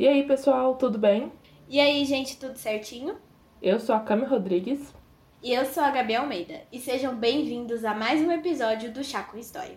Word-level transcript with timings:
E 0.00 0.08
aí, 0.08 0.22
pessoal, 0.22 0.76
tudo 0.76 0.98
bem? 0.98 1.30
E 1.68 1.78
aí, 1.78 2.06
gente, 2.06 2.38
tudo 2.38 2.56
certinho? 2.56 3.16
Eu 3.60 3.78
sou 3.78 3.94
a 3.94 4.00
Cami 4.00 4.24
Rodrigues. 4.24 4.94
E 5.42 5.52
eu 5.52 5.66
sou 5.66 5.82
a 5.82 5.90
Gabi 5.90 6.14
Almeida. 6.14 6.62
E 6.72 6.78
sejam 6.78 7.14
bem-vindos 7.14 7.84
a 7.84 7.92
mais 7.92 8.18
um 8.22 8.32
episódio 8.32 8.90
do 8.90 9.04
Chá 9.04 9.22
com 9.22 9.36
História. 9.36 9.76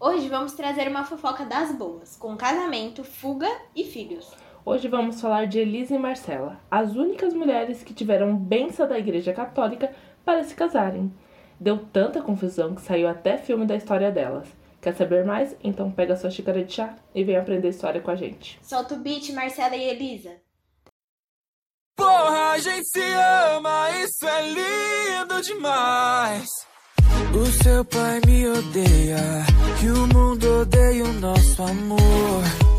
Hoje 0.00 0.28
vamos 0.28 0.54
trazer 0.54 0.88
uma 0.88 1.04
fofoca 1.04 1.44
das 1.44 1.72
boas, 1.72 2.16
com 2.16 2.36
casamento, 2.36 3.04
fuga 3.04 3.46
e 3.72 3.84
filhos. 3.84 4.34
Hoje 4.64 4.88
vamos 4.88 5.20
falar 5.20 5.46
de 5.46 5.60
Elisa 5.60 5.94
e 5.94 5.98
Marcela, 6.00 6.58
as 6.68 6.96
únicas 6.96 7.32
mulheres 7.32 7.84
que 7.84 7.94
tiveram 7.94 8.36
benção 8.36 8.88
da 8.88 8.98
Igreja 8.98 9.32
Católica 9.32 9.94
para 10.24 10.42
se 10.42 10.56
casarem. 10.56 11.14
Deu 11.60 11.78
tanta 11.92 12.20
confusão 12.20 12.74
que 12.74 12.82
saiu 12.82 13.06
até 13.08 13.38
filme 13.38 13.64
da 13.64 13.76
história 13.76 14.10
delas. 14.10 14.48
Quer 14.80 14.96
saber 14.96 15.24
mais? 15.24 15.54
Então 15.62 15.90
pega 15.90 16.16
sua 16.16 16.30
xícara 16.30 16.64
de 16.64 16.72
chá 16.72 16.96
e 17.14 17.22
vem 17.22 17.36
aprender 17.36 17.68
história 17.68 18.00
com 18.00 18.10
a 18.10 18.16
gente. 18.16 18.58
Solta 18.62 18.94
o 18.94 18.98
beat, 18.98 19.30
Marcela 19.32 19.76
e 19.76 19.84
Elisa. 19.84 20.36
Porra, 21.96 22.52
a 22.52 22.58
gente 22.58 22.88
se 22.88 23.02
ama, 23.56 23.90
isso 24.02 24.26
é 24.26 24.42
lindo 24.48 25.42
demais. 25.42 26.48
O 27.34 27.46
seu 27.62 27.84
pai 27.84 28.20
me 28.26 28.48
odeia, 28.48 29.18
e 29.84 29.90
o 29.90 30.06
mundo 30.06 30.62
odeia 30.62 31.04
o 31.04 31.12
nosso 31.12 31.62
amor. 31.62 32.69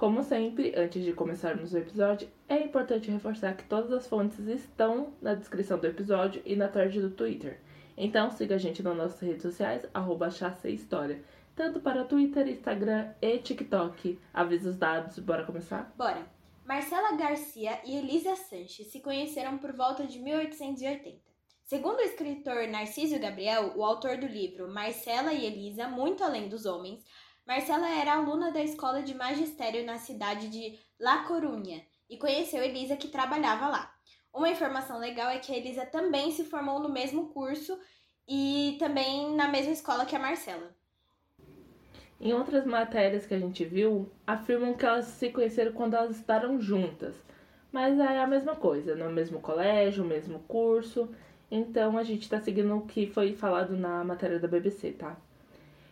Como 0.00 0.22
sempre, 0.22 0.72
antes 0.74 1.04
de 1.04 1.12
começarmos 1.12 1.74
o 1.74 1.76
episódio, 1.76 2.26
é 2.48 2.58
importante 2.58 3.10
reforçar 3.10 3.54
que 3.54 3.64
todas 3.64 3.92
as 3.92 4.06
fontes 4.06 4.38
estão 4.46 5.12
na 5.20 5.34
descrição 5.34 5.78
do 5.78 5.86
episódio 5.86 6.40
e 6.46 6.56
na 6.56 6.68
thread 6.68 6.98
do 7.02 7.10
Twitter. 7.10 7.60
Então 7.98 8.30
siga 8.30 8.54
a 8.54 8.58
gente 8.58 8.82
nas 8.82 8.96
nossas 8.96 9.20
redes 9.20 9.42
sociais, 9.42 9.86
arroba 9.92 10.30
História, 10.64 11.22
tanto 11.54 11.80
para 11.80 12.06
Twitter, 12.06 12.48
Instagram 12.48 13.12
e 13.20 13.36
TikTok. 13.40 14.18
Avisa 14.32 14.70
os 14.70 14.78
dados, 14.78 15.18
bora 15.18 15.44
começar? 15.44 15.92
Bora! 15.98 16.26
Marcela 16.64 17.14
Garcia 17.18 17.78
e 17.84 17.98
Elisa 17.98 18.34
Sanches 18.36 18.86
se 18.86 19.00
conheceram 19.00 19.58
por 19.58 19.76
volta 19.76 20.06
de 20.06 20.18
1880. 20.18 21.28
Segundo 21.70 21.98
o 21.98 22.02
escritor 22.02 22.66
Narciso 22.66 23.16
Gabriel, 23.20 23.74
o 23.76 23.84
autor 23.84 24.16
do 24.16 24.26
livro 24.26 24.72
Marcela 24.72 25.32
e 25.32 25.44
Elisa, 25.44 25.86
Muito 25.86 26.24
Além 26.24 26.48
dos 26.48 26.66
Homens, 26.66 27.04
Marcela 27.50 27.88
era 27.88 28.12
aluna 28.12 28.52
da 28.52 28.62
escola 28.62 29.02
de 29.02 29.12
magistério 29.12 29.84
na 29.84 29.98
cidade 29.98 30.46
de 30.46 30.78
La 31.00 31.24
Coruña 31.24 31.82
e 32.08 32.16
conheceu 32.16 32.62
Elisa 32.62 32.96
que 32.96 33.08
trabalhava 33.08 33.66
lá. 33.66 33.92
Uma 34.32 34.50
informação 34.50 35.00
legal 35.00 35.28
é 35.28 35.40
que 35.40 35.52
a 35.52 35.56
Elisa 35.56 35.84
também 35.84 36.30
se 36.30 36.44
formou 36.44 36.78
no 36.78 36.88
mesmo 36.88 37.30
curso 37.30 37.76
e 38.28 38.76
também 38.78 39.34
na 39.34 39.48
mesma 39.48 39.72
escola 39.72 40.06
que 40.06 40.14
a 40.14 40.18
Marcela. 40.20 40.70
Em 42.20 42.32
outras 42.32 42.64
matérias 42.64 43.26
que 43.26 43.34
a 43.34 43.40
gente 43.40 43.64
viu, 43.64 44.08
afirmam 44.24 44.74
que 44.74 44.86
elas 44.86 45.06
se 45.06 45.30
conheceram 45.30 45.72
quando 45.72 45.94
elas 45.94 46.14
estudaram 46.14 46.60
juntas. 46.60 47.16
Mas 47.72 47.98
é 47.98 48.20
a 48.20 48.28
mesma 48.28 48.54
coisa, 48.54 48.94
no 48.94 49.10
mesmo 49.10 49.40
colégio, 49.40 50.04
mesmo 50.04 50.38
curso. 50.46 51.12
Então 51.50 51.98
a 51.98 52.04
gente 52.04 52.28
tá 52.28 52.40
seguindo 52.40 52.76
o 52.76 52.86
que 52.86 53.08
foi 53.08 53.34
falado 53.34 53.76
na 53.76 54.04
matéria 54.04 54.38
da 54.38 54.46
BBC, 54.46 54.92
tá? 54.92 55.16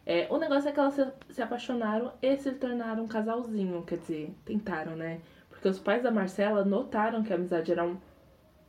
É, 0.08 0.26
o 0.30 0.38
negócio 0.38 0.70
é 0.70 0.72
que 0.72 0.80
elas 0.80 0.94
se, 0.94 1.06
se 1.28 1.42
apaixonaram 1.42 2.14
e 2.22 2.34
se 2.38 2.52
tornaram 2.52 3.04
um 3.04 3.06
casalzinho, 3.06 3.84
quer 3.84 3.98
dizer, 3.98 4.34
tentaram, 4.42 4.96
né? 4.96 5.20
Porque 5.50 5.68
os 5.68 5.78
pais 5.78 6.02
da 6.02 6.10
Marcela 6.10 6.64
notaram 6.64 7.22
que 7.22 7.30
a 7.30 7.36
amizade 7.36 7.70
era 7.70 7.84
um, 7.84 8.00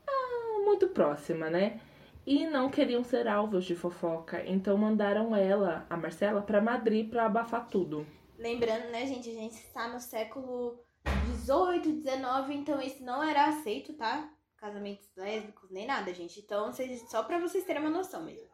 ah, 0.06 0.60
muito 0.66 0.90
próxima, 0.90 1.50
né? 1.50 1.80
E 2.28 2.46
não 2.46 2.70
queriam 2.70 3.06
ser 3.06 3.26
alvos 3.26 3.64
de 3.64 3.74
fofoca, 3.74 4.44
então 4.46 4.78
mandaram 4.78 5.34
ela, 5.34 5.86
a 5.90 5.96
Marcela, 5.96 6.42
para 6.42 6.60
Madrid 6.60 7.10
para 7.10 7.28
abafar 7.28 7.70
tudo. 7.70 8.06
Lembrando, 8.38 8.92
né, 8.92 9.06
gente, 9.06 9.30
a 9.30 9.34
gente 9.34 9.56
está 9.56 9.88
no 9.88 10.02
século 10.02 10.78
18, 11.38 11.90
19, 11.90 12.54
então 12.54 12.82
isso 12.82 13.02
não 13.02 13.24
era 13.24 13.46
aceito, 13.46 13.94
tá? 13.94 14.30
Casamentos 14.58 15.10
lésbicos, 15.16 15.72
nem 15.72 15.88
nada, 15.88 16.14
gente. 16.14 16.42
Então, 16.42 16.70
só 17.08 17.24
para 17.24 17.40
vocês 17.40 17.64
terem 17.64 17.82
uma 17.82 17.90
noção 17.90 18.26
mesmo. 18.26 18.50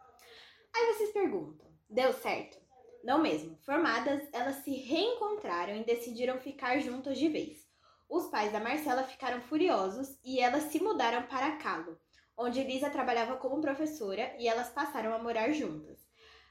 Aí 0.71 0.93
vocês 0.93 1.11
perguntam, 1.11 1.65
deu 1.89 2.13
certo? 2.13 2.63
Não 3.05 3.21
mesmo. 3.21 3.55
Formadas, 3.61 4.27
elas 4.33 4.55
se 4.63 4.71
reencontraram 4.71 5.75
e 5.75 5.83
decidiram 5.83 6.39
ficar 6.39 6.79
juntas 6.79 7.19
de 7.19 7.29
vez. 7.29 7.63
Os 8.09 8.25
pais 8.29 8.51
da 8.51 8.59
Marcela 8.59 9.03
ficaram 9.03 9.41
furiosos 9.41 10.17
e 10.25 10.39
elas 10.39 10.63
se 10.63 10.81
mudaram 10.81 11.21
para 11.27 11.57
Calo, 11.57 11.99
onde 12.35 12.59
Elisa 12.59 12.89
trabalhava 12.89 13.35
como 13.35 13.61
professora 13.61 14.33
e 14.39 14.47
elas 14.47 14.69
passaram 14.69 15.13
a 15.13 15.19
morar 15.19 15.51
juntas. 15.51 15.99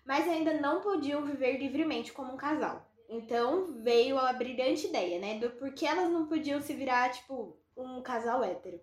Mas 0.07 0.29
ainda 0.29 0.61
não 0.61 0.81
podiam 0.81 1.25
viver 1.25 1.59
livremente 1.59 2.13
como 2.13 2.33
um 2.33 2.37
casal. 2.37 2.89
Então 3.09 3.83
veio 3.83 4.17
a 4.17 4.33
brilhante 4.33 4.87
ideia, 4.87 5.19
né, 5.19 5.41
do 5.41 5.51
porquê 5.51 5.87
elas 5.87 6.09
não 6.09 6.27
podiam 6.27 6.61
se 6.61 6.73
virar, 6.73 7.11
tipo, 7.11 7.59
um 7.77 8.01
casal 8.01 8.45
hétero. 8.45 8.81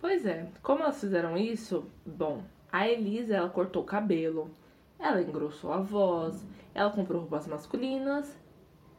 Pois 0.00 0.26
é, 0.26 0.50
como 0.60 0.82
elas 0.82 0.98
fizeram 0.98 1.36
isso? 1.36 1.88
Bom, 2.04 2.42
a 2.72 2.88
Elisa 2.88 3.36
ela 3.36 3.48
cortou 3.48 3.82
o 3.82 3.86
cabelo, 3.86 4.50
ela 4.98 5.22
engrossou 5.22 5.72
a 5.72 5.80
voz, 5.80 6.46
ela 6.74 6.90
comprou 6.90 7.20
roupas 7.20 7.46
masculinas 7.46 8.36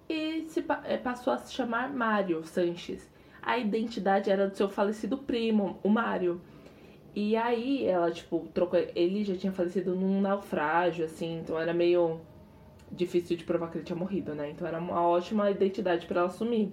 e 0.08 0.46
se 0.48 0.66
eh, 0.86 0.98
passou 0.98 1.34
a 1.34 1.38
se 1.38 1.54
chamar 1.54 1.94
Mário 1.94 2.44
Sanches. 2.44 3.10
A 3.42 3.58
identidade 3.58 4.30
era 4.30 4.48
do 4.48 4.56
seu 4.56 4.70
falecido 4.70 5.18
primo, 5.18 5.80
o 5.84 5.90
Mário. 5.90 6.42
E 7.16 7.36
aí 7.36 7.86
ela, 7.86 8.12
tipo, 8.12 8.48
trocou. 8.54 8.80
Ele 8.96 9.24
já 9.24 9.36
tinha 9.36 9.52
falecido 9.52 9.96
num 9.96 10.22
naufrágio, 10.22 11.06
assim, 11.06 11.40
então 11.40 11.60
era 11.60 11.74
meio 11.74 12.22
difícil 12.92 13.38
de 13.38 13.44
provar 13.44 13.70
que 13.70 13.78
ele 13.78 13.86
tinha 13.86 13.96
morrido, 13.96 14.34
né? 14.36 14.50
Então 14.50 14.68
era 14.68 14.80
uma 14.80 15.02
ótima 15.02 15.50
identidade 15.50 16.06
para 16.06 16.22
ela 16.22 16.30
assumir. 16.30 16.72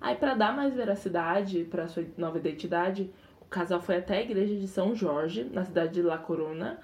Aí, 0.00 0.16
para 0.16 0.34
dar 0.34 0.54
mais 0.56 0.74
veracidade 0.74 1.64
para 1.64 1.88
sua 1.88 2.04
nova 2.16 2.38
identidade, 2.38 3.12
o 3.40 3.44
casal 3.44 3.80
foi 3.80 3.96
até 3.96 4.18
a 4.18 4.22
igreja 4.22 4.56
de 4.56 4.66
São 4.66 4.94
Jorge, 4.94 5.44
na 5.44 5.64
cidade 5.64 5.94
de 5.94 6.02
La 6.02 6.18
Corona, 6.18 6.80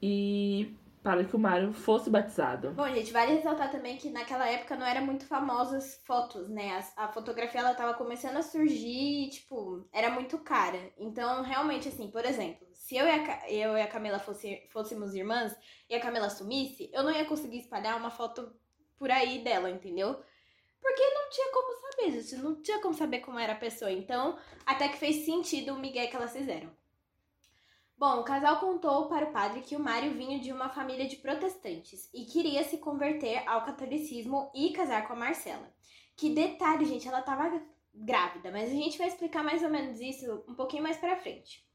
e 0.00 0.74
para 1.06 1.22
que 1.22 1.36
o 1.36 1.38
Mário 1.38 1.72
fosse 1.72 2.10
batizado. 2.10 2.72
Bom, 2.72 2.88
gente, 2.88 3.12
vale 3.12 3.34
ressaltar 3.34 3.70
também 3.70 3.96
que 3.96 4.10
naquela 4.10 4.48
época 4.48 4.74
não 4.74 4.84
era 4.84 5.00
muito 5.00 5.24
famosas 5.24 6.02
fotos, 6.04 6.48
né? 6.48 6.82
A, 6.96 7.04
a, 7.04 7.08
fotografia 7.12 7.60
ela 7.60 7.76
tava 7.76 7.94
começando 7.94 8.36
a 8.38 8.42
surgir 8.42 9.26
e, 9.26 9.30
tipo, 9.30 9.88
era 9.92 10.10
muito 10.10 10.36
cara. 10.38 10.92
Então, 10.98 11.44
realmente, 11.44 11.86
assim, 11.86 12.10
por 12.10 12.24
exemplo, 12.24 12.66
se 12.72 12.96
eu 12.96 13.06
e 13.06 13.10
a, 13.10 13.48
eu 13.48 13.76
e 13.76 13.82
a 13.82 13.86
Camila 13.86 14.18
fosse, 14.18 14.66
fôssemos 14.72 15.14
irmãs 15.14 15.56
e 15.88 15.94
a 15.94 16.00
Camila 16.00 16.28
sumisse, 16.28 16.90
eu 16.92 17.04
não 17.04 17.12
ia 17.12 17.24
conseguir 17.24 17.58
espalhar 17.58 17.96
uma 17.96 18.10
foto 18.10 18.52
por 18.98 19.08
aí 19.08 19.44
dela, 19.44 19.70
entendeu? 19.70 20.20
Porque 20.82 21.08
não 21.08 21.30
tinha 21.30 21.52
como 21.52 21.72
saber, 21.82 22.20
gente. 22.20 22.36
Não 22.42 22.60
tinha 22.60 22.80
como 22.80 22.94
saber 22.94 23.20
como 23.20 23.38
era 23.38 23.52
a 23.52 23.56
pessoa. 23.56 23.92
Então, 23.92 24.36
até 24.66 24.88
que 24.88 24.98
fez 24.98 25.24
sentido 25.24 25.72
o 25.72 25.78
migué 25.78 26.08
que 26.08 26.16
elas 26.16 26.32
fizeram. 26.32 26.68
Bom, 27.98 28.20
o 28.20 28.24
casal 28.24 28.60
contou 28.60 29.06
para 29.06 29.24
o 29.24 29.32
padre 29.32 29.62
que 29.62 29.74
o 29.74 29.80
Mário 29.80 30.12
vinha 30.12 30.38
de 30.38 30.52
uma 30.52 30.68
família 30.68 31.08
de 31.08 31.16
protestantes 31.16 32.10
e 32.12 32.26
queria 32.26 32.62
se 32.62 32.76
converter 32.76 33.42
ao 33.48 33.64
catolicismo 33.64 34.50
e 34.54 34.70
casar 34.70 35.06
com 35.06 35.14
a 35.14 35.16
Marcela. 35.16 35.72
Que 36.14 36.28
detalhe, 36.28 36.84
gente, 36.84 37.08
ela 37.08 37.20
estava 37.20 37.58
grávida, 37.94 38.50
mas 38.52 38.70
a 38.70 38.74
gente 38.74 38.98
vai 38.98 39.08
explicar 39.08 39.42
mais 39.42 39.62
ou 39.62 39.70
menos 39.70 39.98
isso 39.98 40.44
um 40.46 40.54
pouquinho 40.54 40.82
mais 40.82 40.98
para 40.98 41.16
frente. 41.16 41.66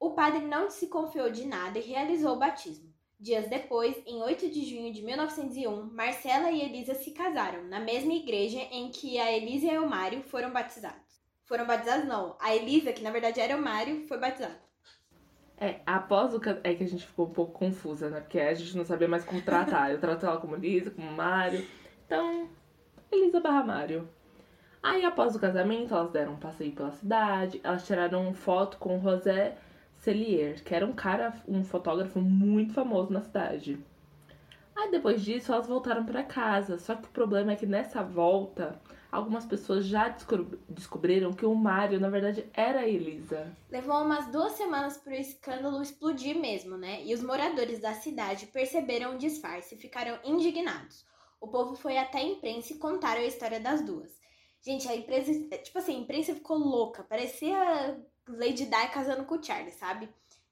O 0.00 0.10
padre 0.14 0.40
não 0.40 0.68
se 0.68 0.88
confiou 0.88 1.30
de 1.30 1.46
nada 1.46 1.78
e 1.78 1.82
realizou 1.82 2.32
o 2.32 2.38
batismo. 2.40 2.92
Dias 3.20 3.48
depois, 3.48 3.96
em 4.04 4.20
8 4.20 4.50
de 4.50 4.64
junho 4.64 4.92
de 4.92 5.00
1901, 5.00 5.92
Marcela 5.92 6.50
e 6.50 6.60
Elisa 6.60 6.96
se 6.96 7.12
casaram 7.12 7.62
na 7.68 7.78
mesma 7.78 8.12
igreja 8.12 8.58
em 8.58 8.90
que 8.90 9.16
a 9.16 9.30
Elisa 9.30 9.66
e 9.66 9.78
o 9.78 9.88
Mário 9.88 10.24
foram 10.24 10.52
batizados. 10.52 11.22
Foram 11.44 11.64
batizados 11.64 12.04
não, 12.04 12.36
a 12.40 12.52
Elisa, 12.52 12.92
que 12.92 13.02
na 13.04 13.12
verdade 13.12 13.38
era 13.38 13.56
o 13.56 13.62
Mário, 13.62 14.08
foi 14.08 14.18
batizada. 14.18 14.71
É, 15.62 15.80
após 15.86 16.34
o 16.34 16.40
é 16.64 16.74
que 16.74 16.82
a 16.82 16.88
gente 16.88 17.06
ficou 17.06 17.26
um 17.26 17.30
pouco 17.30 17.52
confusa, 17.52 18.10
né? 18.10 18.18
Porque 18.18 18.40
a 18.40 18.52
gente 18.52 18.76
não 18.76 18.84
sabia 18.84 19.06
mais 19.06 19.24
como 19.24 19.40
tratar. 19.40 19.92
Eu 19.92 20.00
trato 20.00 20.26
ela 20.26 20.40
como 20.40 20.56
Lisa, 20.56 20.90
como 20.90 21.08
Mário. 21.12 21.64
Então, 22.04 22.48
Elisa 23.12 23.38
barra 23.38 23.62
Mário. 23.62 24.08
Aí, 24.82 25.04
após 25.04 25.36
o 25.36 25.38
casamento, 25.38 25.94
elas 25.94 26.10
deram 26.10 26.32
um 26.32 26.36
passeio 26.36 26.72
pela 26.72 26.90
cidade. 26.90 27.60
Elas 27.62 27.86
tiraram 27.86 28.34
foto 28.34 28.76
com 28.76 29.00
José 29.00 29.56
Cellier, 29.98 30.64
que 30.64 30.74
era 30.74 30.84
um 30.84 30.92
cara, 30.92 31.32
um 31.46 31.62
fotógrafo 31.62 32.20
muito 32.20 32.72
famoso 32.72 33.12
na 33.12 33.20
cidade. 33.20 33.78
Aí, 34.82 34.90
depois 34.90 35.22
disso, 35.22 35.52
elas 35.52 35.68
voltaram 35.68 36.04
para 36.04 36.24
casa. 36.24 36.76
Só 36.76 36.96
que 36.96 37.06
o 37.06 37.12
problema 37.12 37.52
é 37.52 37.56
que 37.56 37.66
nessa 37.66 38.02
volta, 38.02 38.82
algumas 39.12 39.46
pessoas 39.46 39.84
já 39.84 40.08
descobriram 40.68 41.32
que 41.32 41.46
o 41.46 41.54
Mário, 41.54 42.00
na 42.00 42.10
verdade, 42.10 42.50
era 42.52 42.80
a 42.80 42.88
Elisa. 42.88 43.56
Levou 43.70 44.02
umas 44.02 44.26
duas 44.32 44.52
semanas 44.52 44.96
para 44.96 45.12
o 45.12 45.16
escândalo 45.16 45.80
explodir 45.80 46.36
mesmo, 46.36 46.76
né? 46.76 47.00
E 47.04 47.14
os 47.14 47.22
moradores 47.22 47.78
da 47.78 47.94
cidade 47.94 48.46
perceberam 48.46 49.14
o 49.14 49.18
disfarce 49.18 49.76
e 49.76 49.78
ficaram 49.78 50.18
indignados. 50.24 51.06
O 51.40 51.46
povo 51.46 51.76
foi 51.76 51.96
até 51.96 52.18
a 52.18 52.24
imprensa 52.24 52.72
e 52.72 52.78
contaram 52.78 53.20
a 53.20 53.26
história 53.26 53.60
das 53.60 53.82
duas. 53.84 54.10
Gente, 54.60 54.88
a 54.88 54.96
imprensa, 54.96 55.32
tipo 55.58 55.78
assim, 55.78 55.94
a 55.94 56.00
imprensa 56.00 56.34
ficou 56.34 56.58
louca. 56.58 57.04
Parecia 57.04 58.00
Lady 58.28 58.66
Di 58.66 58.88
casando 58.92 59.24
com 59.26 59.36
o 59.36 59.42
Charlie, 59.42 59.70
sabe? 59.70 60.08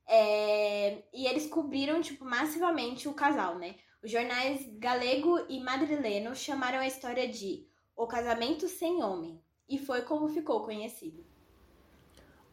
É... 0.07 1.03
E 1.13 1.27
eles 1.27 1.49
cobriram, 1.49 2.01
tipo, 2.01 2.25
massivamente 2.25 3.09
o 3.09 3.13
casal, 3.13 3.59
né? 3.59 3.75
Os 4.03 4.11
jornais 4.11 4.67
galego 4.79 5.45
e 5.47 5.61
madrileno 5.61 6.35
chamaram 6.35 6.79
a 6.79 6.87
história 6.87 7.29
de 7.29 7.67
O 7.95 8.07
Casamento 8.07 8.67
Sem 8.67 9.03
Homem, 9.03 9.39
e 9.69 9.77
foi 9.77 10.01
como 10.01 10.27
ficou 10.27 10.65
conhecido. 10.65 11.23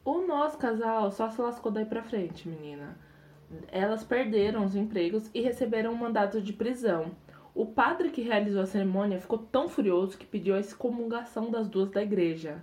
O 0.03 0.27
nosso 0.27 0.57
casal 0.57 1.09
só 1.09 1.29
se 1.29 1.41
lascou 1.41 1.71
daí 1.71 1.85
pra 1.85 2.03
frente, 2.03 2.49
menina. 2.49 2.99
Elas 3.69 4.03
perderam 4.03 4.65
os 4.65 4.75
empregos 4.75 5.29
e 5.33 5.39
receberam 5.39 5.94
um 5.94 5.97
mandato 5.97 6.41
de 6.41 6.51
prisão. 6.51 7.15
O 7.55 7.65
padre 7.65 8.09
que 8.09 8.21
realizou 8.21 8.63
a 8.63 8.65
cerimônia 8.65 9.21
ficou 9.21 9.39
tão 9.39 9.69
furioso 9.69 10.17
que 10.17 10.25
pediu 10.25 10.53
a 10.53 10.59
excomungação 10.59 11.49
das 11.49 11.69
duas 11.69 11.89
da 11.91 12.03
igreja. 12.03 12.61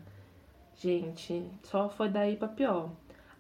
Gente, 0.75 1.51
só 1.63 1.89
foi 1.89 2.11
daí 2.11 2.37
pra 2.37 2.49
pior. 2.49 2.91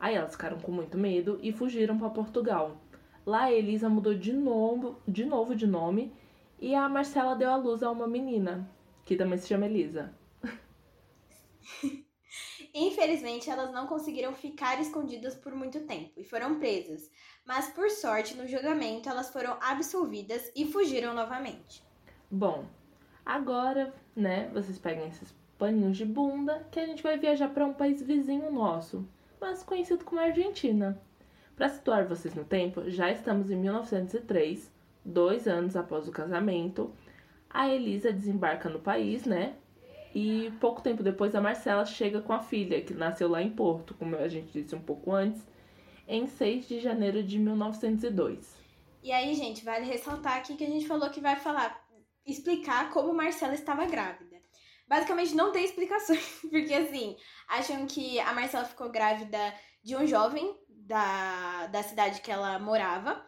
Aí 0.00 0.14
elas 0.14 0.32
ficaram 0.32 0.58
com 0.58 0.72
muito 0.72 0.96
medo 0.96 1.38
e 1.42 1.52
fugiram 1.52 1.98
para 1.98 2.08
Portugal. 2.08 2.78
Lá 3.26 3.44
a 3.44 3.52
Elisa 3.52 3.88
mudou 3.88 4.14
de 4.14 4.32
novo, 4.32 4.98
de 5.08 5.24
novo 5.24 5.54
de 5.54 5.66
nome 5.66 6.12
e 6.58 6.74
a 6.74 6.88
Marcela 6.88 7.34
deu 7.34 7.50
à 7.50 7.56
luz 7.56 7.82
a 7.82 7.90
uma 7.90 8.06
menina, 8.06 8.70
que 9.04 9.16
também 9.16 9.38
se 9.38 9.48
chama 9.48 9.66
Elisa. 9.66 10.14
Infelizmente, 12.74 13.48
elas 13.48 13.72
não 13.72 13.86
conseguiram 13.86 14.34
ficar 14.34 14.80
escondidas 14.80 15.34
por 15.34 15.54
muito 15.54 15.80
tempo 15.80 16.12
e 16.16 16.24
foram 16.24 16.58
presas. 16.58 17.10
Mas 17.46 17.68
por 17.68 17.88
sorte, 17.90 18.36
no 18.36 18.48
julgamento, 18.48 19.08
elas 19.08 19.30
foram 19.30 19.56
absolvidas 19.60 20.50
e 20.56 20.66
fugiram 20.66 21.14
novamente. 21.14 21.82
Bom, 22.30 22.66
agora, 23.24 23.94
né, 24.16 24.50
vocês 24.52 24.78
peguem 24.78 25.08
esses 25.08 25.34
paninhos 25.58 25.96
de 25.96 26.04
bunda 26.04 26.66
que 26.70 26.80
a 26.80 26.86
gente 26.86 27.02
vai 27.02 27.16
viajar 27.16 27.48
para 27.48 27.64
um 27.64 27.72
país 27.72 28.02
vizinho 28.02 28.50
nosso, 28.50 29.08
mas 29.40 29.62
conhecido 29.62 30.04
como 30.04 30.20
Argentina. 30.20 31.00
Para 31.56 31.68
situar 31.68 32.06
vocês 32.06 32.34
no 32.34 32.44
tempo, 32.44 32.90
já 32.90 33.10
estamos 33.12 33.50
em 33.50 33.56
1903, 33.56 34.72
dois 35.04 35.46
anos 35.46 35.76
após 35.76 36.08
o 36.08 36.12
casamento. 36.12 36.92
A 37.48 37.68
Elisa 37.68 38.12
desembarca 38.12 38.68
no 38.68 38.80
país, 38.80 39.24
né? 39.24 39.54
E 40.12 40.52
pouco 40.60 40.82
tempo 40.82 41.02
depois 41.02 41.34
a 41.34 41.40
Marcela 41.40 41.84
chega 41.84 42.20
com 42.20 42.32
a 42.32 42.40
filha, 42.40 42.80
que 42.82 42.92
nasceu 42.92 43.28
lá 43.28 43.40
em 43.40 43.50
Porto, 43.50 43.94
como 43.94 44.16
a 44.16 44.28
gente 44.28 44.52
disse 44.52 44.74
um 44.74 44.80
pouco 44.80 45.12
antes, 45.12 45.42
em 46.08 46.26
6 46.26 46.66
de 46.66 46.80
janeiro 46.80 47.22
de 47.22 47.38
1902. 47.38 48.56
E 49.02 49.12
aí, 49.12 49.34
gente, 49.34 49.64
vale 49.64 49.84
ressaltar 49.84 50.38
aqui 50.38 50.56
que 50.56 50.64
a 50.64 50.68
gente 50.68 50.86
falou 50.86 51.10
que 51.10 51.20
vai 51.20 51.36
falar, 51.36 51.84
explicar 52.26 52.90
como 52.90 53.12
Marcela 53.14 53.54
estava 53.54 53.86
grávida. 53.86 54.34
Basicamente 54.88 55.34
não 55.34 55.52
tem 55.52 55.64
explicações, 55.64 56.40
porque 56.50 56.74
assim, 56.74 57.16
acham 57.48 57.86
que 57.86 58.18
a 58.20 58.32
Marcela 58.32 58.64
ficou 58.64 58.90
grávida 58.90 59.38
de 59.82 59.94
um 59.96 60.06
jovem 60.06 60.56
da, 60.86 61.66
da 61.66 61.82
cidade 61.82 62.20
que 62.20 62.30
ela 62.30 62.58
morava, 62.58 63.24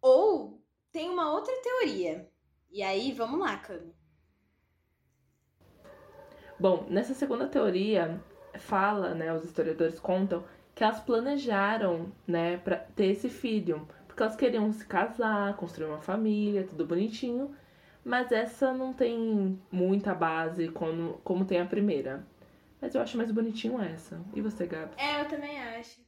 ou 0.00 0.62
tem 0.92 1.08
uma 1.08 1.32
outra 1.32 1.52
teoria. 1.62 2.28
E 2.70 2.82
aí, 2.82 3.12
vamos 3.12 3.40
lá, 3.40 3.56
Cami. 3.56 3.94
Bom, 6.58 6.86
nessa 6.88 7.14
segunda 7.14 7.48
teoria, 7.48 8.22
fala, 8.58 9.14
né, 9.14 9.32
os 9.32 9.44
historiadores 9.44 9.98
contam 9.98 10.44
que 10.74 10.84
elas 10.84 11.00
planejaram, 11.00 12.12
né, 12.26 12.58
para 12.58 12.76
ter 12.76 13.06
esse 13.06 13.28
filho, 13.28 13.88
porque 14.06 14.22
elas 14.22 14.36
queriam 14.36 14.70
se 14.72 14.86
casar, 14.86 15.56
construir 15.56 15.86
uma 15.88 16.02
família, 16.02 16.66
tudo 16.66 16.86
bonitinho, 16.86 17.56
mas 18.04 18.30
essa 18.30 18.72
não 18.72 18.92
tem 18.92 19.58
muita 19.72 20.14
base 20.14 20.68
como, 20.68 21.14
como 21.24 21.44
tem 21.44 21.60
a 21.60 21.66
primeira. 21.66 22.26
Mas 22.80 22.94
eu 22.94 23.00
acho 23.00 23.16
mais 23.16 23.30
bonitinho 23.30 23.80
essa. 23.80 24.20
E 24.34 24.40
você, 24.40 24.66
Gabi? 24.66 24.92
É, 24.96 25.20
eu 25.20 25.28
também 25.28 25.60
acho. 25.60 26.00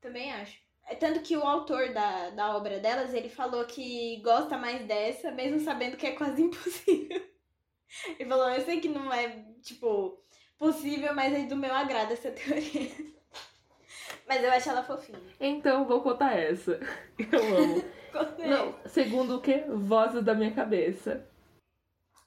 Também 0.00 0.32
acho. 0.32 0.58
É 0.88 0.94
tanto 0.94 1.20
que 1.20 1.36
o 1.36 1.44
autor 1.44 1.92
da, 1.92 2.30
da 2.30 2.56
obra 2.56 2.80
delas, 2.80 3.14
ele 3.14 3.28
falou 3.28 3.64
que 3.64 4.20
gosta 4.22 4.58
mais 4.58 4.84
dessa, 4.86 5.30
mesmo 5.30 5.60
sabendo 5.60 5.96
que 5.96 6.06
é 6.06 6.12
quase 6.12 6.42
impossível. 6.42 7.22
Ele 8.18 8.28
falou, 8.28 8.48
eu 8.50 8.60
sei 8.60 8.80
que 8.80 8.88
não 8.88 9.12
é, 9.12 9.44
tipo, 9.62 10.20
possível, 10.58 11.14
mas 11.14 11.32
é 11.32 11.44
do 11.46 11.56
meu 11.56 11.74
agrado 11.74 12.12
essa 12.12 12.30
teoria. 12.32 12.90
Mas 14.26 14.44
eu 14.44 14.52
acho 14.52 14.70
ela 14.70 14.82
fofinha. 14.82 15.20
Então 15.40 15.86
vou 15.86 16.00
contar 16.02 16.36
essa. 16.36 16.78
Eu 17.18 17.56
amo. 17.56 17.84
não, 18.38 18.88
segundo 18.88 19.36
o 19.36 19.40
que? 19.40 19.58
Vozes 19.68 20.24
da 20.24 20.34
minha 20.34 20.52
cabeça. 20.52 21.26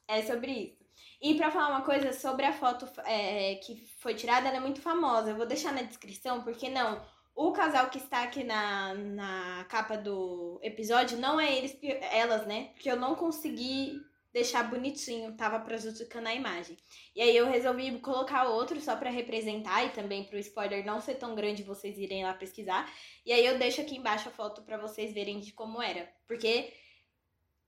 É 0.08 0.22
sobre 0.22 0.52
isso. 0.52 0.84
E 1.22 1.36
pra 1.36 1.50
falar 1.50 1.70
uma 1.70 1.82
coisa 1.82 2.12
sobre 2.12 2.46
a 2.46 2.52
foto 2.52 2.86
é, 3.06 3.56
que 3.56 3.78
foi 4.00 4.14
tirada, 4.14 4.50
ela 4.50 4.58
é 4.58 4.60
muito 4.60 4.82
famosa. 4.82 5.30
Eu 5.30 5.38
vou 5.38 5.46
deixar 5.46 5.72
na 5.72 5.82
descrição, 5.82 6.44
porque 6.44 6.70
não. 6.70 7.02
O 7.36 7.52
casal 7.52 7.90
que 7.90 7.98
está 7.98 8.24
aqui 8.24 8.44
na, 8.44 8.94
na 8.94 9.66
capa 9.70 9.98
do 9.98 10.60
episódio 10.62 11.18
não 11.18 11.40
é 11.40 11.58
eles, 11.58 11.78
elas, 12.12 12.46
né? 12.46 12.70
Porque 12.74 12.90
eu 12.90 12.96
não 12.96 13.16
consegui 13.16 14.00
deixar 14.34 14.64
bonitinho, 14.64 15.38
tava 15.38 15.60
prejudicando 15.60 16.28
a 16.28 16.34
imagem. 16.34 16.76
E 17.16 17.22
aí 17.22 17.38
eu 17.38 17.46
resolvi 17.46 18.00
colocar 18.00 18.50
outro 18.50 18.82
só 18.82 18.96
para 18.96 19.12
representar 19.12 19.86
e 19.86 19.92
também 19.92 20.24
para 20.24 20.36
o 20.36 20.40
spoiler 20.40 20.84
não 20.84 21.00
ser 21.00 21.16
tão 21.16 21.36
grande 21.36 21.62
vocês 21.62 21.98
irem 22.00 22.24
lá 22.24 22.34
pesquisar. 22.34 22.92
E 23.24 23.32
aí 23.32 23.46
eu 23.46 23.60
deixo 23.60 23.80
aqui 23.82 23.96
embaixo 23.96 24.30
a 24.30 24.32
foto 24.32 24.64
para 24.64 24.78
vocês 24.78 25.14
verem 25.14 25.40
de 25.40 25.54
como 25.54 25.82
era, 25.82 26.12
porque 26.28 26.74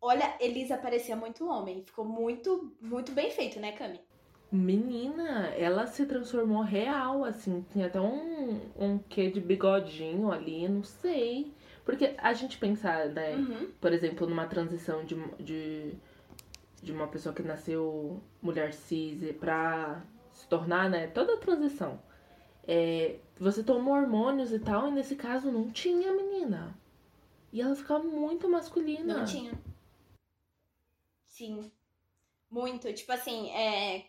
olha, 0.02 0.36
Elisa 0.40 0.78
parecia 0.78 1.16
muito 1.16 1.48
homem, 1.48 1.84
ficou 1.84 2.04
muito 2.06 2.76
muito 2.82 3.12
bem 3.12 3.30
feito, 3.30 3.60
né, 3.60 3.72
Cami? 3.72 4.02
Menina, 4.56 5.48
ela 5.50 5.86
se 5.86 6.06
transformou 6.06 6.62
real, 6.62 7.24
assim, 7.24 7.66
tinha 7.72 7.88
até 7.88 8.00
um, 8.00 8.60
um 8.78 8.98
quê 8.98 9.30
de 9.30 9.40
bigodinho 9.40 10.32
ali, 10.32 10.68
não 10.68 10.84
sei. 10.84 11.54
Porque 11.84 12.16
a 12.18 12.34
gente 12.34 12.58
pensa, 12.58 13.06
né, 13.06 13.36
uhum. 13.36 13.70
por 13.80 13.94
exemplo, 13.94 14.28
numa 14.28 14.48
transição 14.48 15.06
de, 15.06 15.16
de 15.40 15.94
de 16.86 16.92
uma 16.92 17.08
pessoa 17.08 17.34
que 17.34 17.42
nasceu 17.42 18.22
mulher 18.42 18.72
cis 18.72 19.36
pra 19.38 20.04
se 20.32 20.48
tornar, 20.48 20.88
né, 20.88 21.08
toda 21.08 21.34
a 21.34 21.38
transição. 21.38 22.00
É, 22.68 23.18
você 23.40 23.64
toma 23.64 23.92
hormônios 23.92 24.52
e 24.52 24.60
tal, 24.60 24.88
e 24.88 24.92
nesse 24.92 25.16
caso 25.16 25.52
não 25.52 25.72
tinha 25.72 26.14
menina. 26.14 26.78
E 27.52 27.60
ela 27.60 27.76
ficava 27.76 28.04
muito 28.04 28.48
masculina. 28.48 29.18
Não 29.18 29.26
tinha. 29.26 29.52
Sim. 31.26 31.72
Muito. 32.50 32.92
Tipo 32.94 33.12
assim, 33.12 33.50
é... 33.50 34.06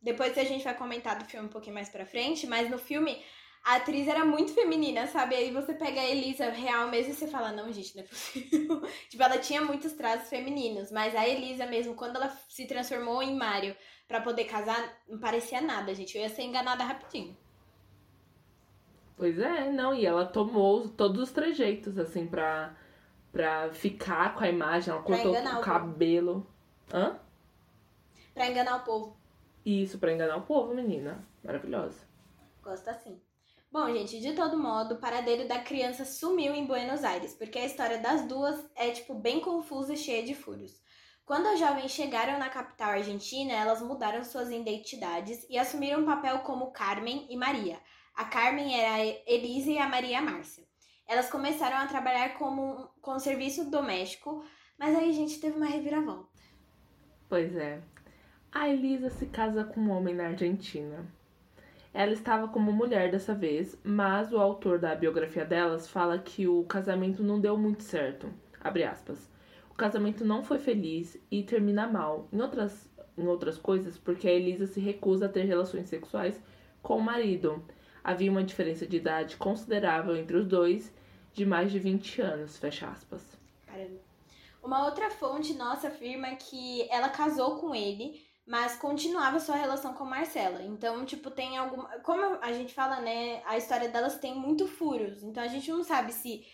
depois 0.00 0.36
a 0.36 0.44
gente 0.44 0.64
vai 0.64 0.74
comentar 0.74 1.18
do 1.18 1.24
filme 1.24 1.46
um 1.46 1.50
pouquinho 1.50 1.74
mais 1.74 1.88
pra 1.88 2.06
frente, 2.06 2.46
mas 2.46 2.70
no 2.70 2.78
filme 2.78 3.22
a 3.64 3.76
atriz 3.76 4.08
era 4.08 4.24
muito 4.24 4.54
feminina, 4.54 5.06
sabe? 5.06 5.34
Aí 5.34 5.50
você 5.50 5.74
pega 5.74 6.00
a 6.00 6.06
Elisa 6.06 6.48
real 6.50 6.88
mesmo 6.88 7.12
e 7.12 7.14
você 7.14 7.26
fala, 7.26 7.52
não, 7.52 7.70
gente, 7.72 7.94
não 7.94 8.02
é 8.02 8.06
possível. 8.06 8.82
tipo, 9.08 9.22
ela 9.22 9.38
tinha 9.38 9.60
muitos 9.60 9.92
traços 9.92 10.30
femininos, 10.30 10.90
mas 10.90 11.14
a 11.14 11.28
Elisa 11.28 11.66
mesmo, 11.66 11.94
quando 11.94 12.16
ela 12.16 12.30
se 12.48 12.66
transformou 12.66 13.22
em 13.22 13.36
Mario 13.36 13.76
para 14.08 14.20
poder 14.20 14.44
casar, 14.44 14.98
não 15.06 15.18
parecia 15.18 15.60
nada, 15.60 15.94
gente. 15.94 16.16
Eu 16.16 16.22
ia 16.22 16.28
ser 16.30 16.42
enganada 16.42 16.82
rapidinho. 16.82 17.36
Pois 19.16 19.38
é, 19.38 19.70
não, 19.70 19.94
e 19.94 20.06
ela 20.06 20.24
tomou 20.24 20.88
todos 20.88 21.24
os 21.24 21.30
trejeitos, 21.30 21.98
assim, 21.98 22.26
pra, 22.26 22.74
pra 23.30 23.70
ficar 23.70 24.34
com 24.34 24.42
a 24.42 24.48
imagem, 24.48 24.94
ela 24.94 25.02
cortou 25.02 25.34
o, 25.34 25.58
o 25.58 25.60
cabelo. 25.60 26.46
Hã? 26.90 27.20
Pra 28.32 28.46
enganar 28.48 28.76
o 28.76 28.80
povo. 28.80 29.19
Isso, 29.64 29.98
pra 29.98 30.12
enganar 30.12 30.36
o 30.36 30.42
povo, 30.42 30.74
menina. 30.74 31.26
Maravilhosa. 31.44 31.98
Gosto 32.62 32.88
assim. 32.88 33.20
Bom, 33.70 33.86
gente, 33.92 34.20
de 34.20 34.32
todo 34.32 34.58
modo, 34.58 34.94
o 34.94 34.98
paradeiro 34.98 35.46
da 35.46 35.60
criança 35.60 36.04
sumiu 36.04 36.52
em 36.54 36.66
Buenos 36.66 37.04
Aires, 37.04 37.34
porque 37.34 37.58
a 37.58 37.64
história 37.64 37.98
das 37.98 38.26
duas 38.26 38.68
é, 38.74 38.90
tipo, 38.90 39.14
bem 39.14 39.40
confusa 39.40 39.92
e 39.94 39.96
cheia 39.96 40.24
de 40.24 40.34
furos. 40.34 40.80
Quando 41.24 41.46
as 41.46 41.60
jovens 41.60 41.92
chegaram 41.92 42.36
na 42.38 42.48
capital 42.48 42.90
argentina, 42.90 43.52
elas 43.52 43.80
mudaram 43.80 44.24
suas 44.24 44.50
identidades 44.50 45.46
e 45.48 45.56
assumiram 45.56 46.00
um 46.00 46.04
papel 46.04 46.40
como 46.40 46.72
Carmen 46.72 47.28
e 47.30 47.36
Maria. 47.36 47.78
A 48.16 48.24
Carmen 48.24 48.74
era 48.74 48.94
a 48.96 49.06
Elisa 49.32 49.70
e 49.70 49.78
a 49.78 49.88
Maria 49.88 50.18
a 50.18 50.22
Márcia. 50.22 50.64
Elas 51.06 51.30
começaram 51.30 51.76
a 51.76 51.86
trabalhar 51.86 52.36
como 52.36 52.88
com 53.00 53.18
serviço 53.20 53.70
doméstico, 53.70 54.44
mas 54.76 54.96
aí 54.96 55.10
a 55.10 55.12
gente 55.12 55.38
teve 55.38 55.56
uma 55.56 55.66
reviravolta. 55.66 56.28
Pois 57.28 57.54
é. 57.54 57.80
A 58.52 58.68
Elisa 58.68 59.10
se 59.10 59.26
casa 59.26 59.62
com 59.62 59.80
um 59.80 59.90
homem 59.90 60.12
na 60.12 60.26
Argentina. 60.26 61.06
Ela 61.94 62.12
estava 62.12 62.48
como 62.48 62.72
mulher 62.72 63.08
dessa 63.08 63.32
vez, 63.32 63.78
mas 63.84 64.32
o 64.32 64.38
autor 64.38 64.80
da 64.80 64.92
biografia 64.92 65.44
delas 65.44 65.88
fala 65.88 66.18
que 66.18 66.48
o 66.48 66.64
casamento 66.64 67.22
não 67.22 67.40
deu 67.40 67.56
muito 67.56 67.84
certo. 67.84 68.28
O 69.70 69.74
casamento 69.74 70.24
não 70.24 70.42
foi 70.42 70.58
feliz 70.58 71.16
e 71.30 71.44
termina 71.44 71.86
mal. 71.86 72.28
Em 72.32 72.40
outras, 72.40 72.90
em 73.16 73.24
outras 73.24 73.56
coisas, 73.56 73.96
porque 73.96 74.26
a 74.26 74.32
Elisa 74.32 74.66
se 74.66 74.80
recusa 74.80 75.26
a 75.26 75.28
ter 75.28 75.44
relações 75.44 75.88
sexuais 75.88 76.42
com 76.82 76.96
o 76.96 77.02
marido. 77.02 77.64
Havia 78.02 78.32
uma 78.32 78.42
diferença 78.42 78.84
de 78.84 78.96
idade 78.96 79.36
considerável 79.36 80.16
entre 80.16 80.36
os 80.36 80.46
dois, 80.46 80.92
de 81.32 81.46
mais 81.46 81.70
de 81.70 81.78
20 81.78 82.20
anos, 82.20 82.58
fecha 82.58 82.88
aspas. 82.88 83.22
Caramba. 83.64 84.00
Uma 84.60 84.84
outra 84.86 85.08
fonte 85.08 85.54
nossa 85.54 85.86
afirma 85.86 86.34
que 86.34 86.86
ela 86.90 87.08
casou 87.08 87.56
com 87.56 87.72
ele 87.72 88.28
mas 88.50 88.74
continuava 88.74 89.38
sua 89.38 89.54
relação 89.54 89.94
com 89.94 90.04
Marcela. 90.04 90.60
Então, 90.64 91.04
tipo, 91.04 91.30
tem 91.30 91.56
alguma. 91.56 91.86
Como 92.00 92.20
a 92.42 92.52
gente 92.52 92.74
fala, 92.74 92.98
né? 93.00 93.40
A 93.46 93.56
história 93.56 93.88
delas 93.88 94.18
tem 94.18 94.34
muito 94.34 94.66
furos. 94.66 95.22
Então 95.22 95.40
a 95.40 95.46
gente 95.46 95.70
não 95.70 95.84
sabe 95.84 96.12
se 96.12 96.44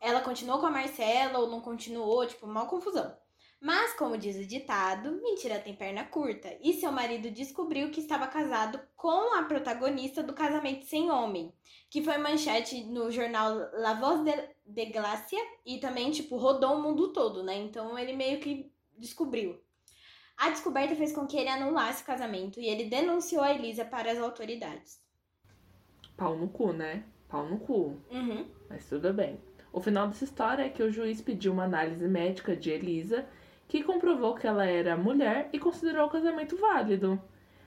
ela 0.00 0.20
continuou 0.20 0.60
com 0.60 0.66
a 0.66 0.70
Marcela 0.70 1.40
ou 1.40 1.50
não 1.50 1.60
continuou, 1.60 2.24
tipo, 2.24 2.46
uma 2.46 2.66
confusão. 2.66 3.12
Mas, 3.60 3.94
como 3.94 4.16
diz 4.16 4.36
o 4.36 4.46
ditado, 4.46 5.20
mentira 5.20 5.58
tem 5.58 5.74
perna 5.74 6.04
curta. 6.04 6.56
E 6.62 6.74
seu 6.74 6.92
marido 6.92 7.28
descobriu 7.32 7.90
que 7.90 7.98
estava 8.00 8.28
casado 8.28 8.80
com 8.96 9.34
a 9.34 9.42
protagonista 9.42 10.22
do 10.22 10.32
Casamento 10.32 10.86
Sem 10.86 11.10
Homem, 11.10 11.52
que 11.90 12.00
foi 12.00 12.16
manchete 12.16 12.84
no 12.84 13.10
jornal 13.10 13.56
La 13.72 13.94
Voz 13.94 14.22
de, 14.22 14.32
de 14.64 14.86
Glacia 14.86 15.42
e 15.66 15.78
também, 15.78 16.12
tipo, 16.12 16.36
rodou 16.36 16.76
o 16.76 16.82
mundo 16.82 17.12
todo, 17.12 17.42
né? 17.42 17.56
Então 17.56 17.98
ele 17.98 18.12
meio 18.12 18.38
que 18.38 18.72
descobriu. 18.96 19.60
A 20.40 20.48
descoberta 20.48 20.96
fez 20.96 21.12
com 21.12 21.26
que 21.26 21.36
ele 21.36 21.50
anulasse 21.50 22.02
o 22.02 22.06
casamento 22.06 22.58
e 22.60 22.66
ele 22.66 22.84
denunciou 22.88 23.42
a 23.42 23.52
Elisa 23.52 23.84
para 23.84 24.10
as 24.10 24.18
autoridades. 24.18 24.98
Pau 26.16 26.34
no 26.34 26.48
cu, 26.48 26.72
né? 26.72 27.04
Pau 27.28 27.46
no 27.46 27.58
cu. 27.58 28.00
Uhum. 28.10 28.48
Mas 28.68 28.88
tudo 28.88 29.12
bem. 29.12 29.38
O 29.70 29.80
final 29.80 30.08
dessa 30.08 30.24
história 30.24 30.62
é 30.64 30.68
que 30.70 30.82
o 30.82 30.90
juiz 30.90 31.20
pediu 31.20 31.52
uma 31.52 31.64
análise 31.64 32.08
médica 32.08 32.56
de 32.56 32.70
Elisa, 32.70 33.28
que 33.68 33.84
comprovou 33.84 34.34
que 34.34 34.46
ela 34.46 34.64
era 34.64 34.96
mulher 34.96 35.50
e 35.52 35.58
considerou 35.58 36.06
o 36.06 36.10
casamento 36.10 36.56
válido. 36.56 37.22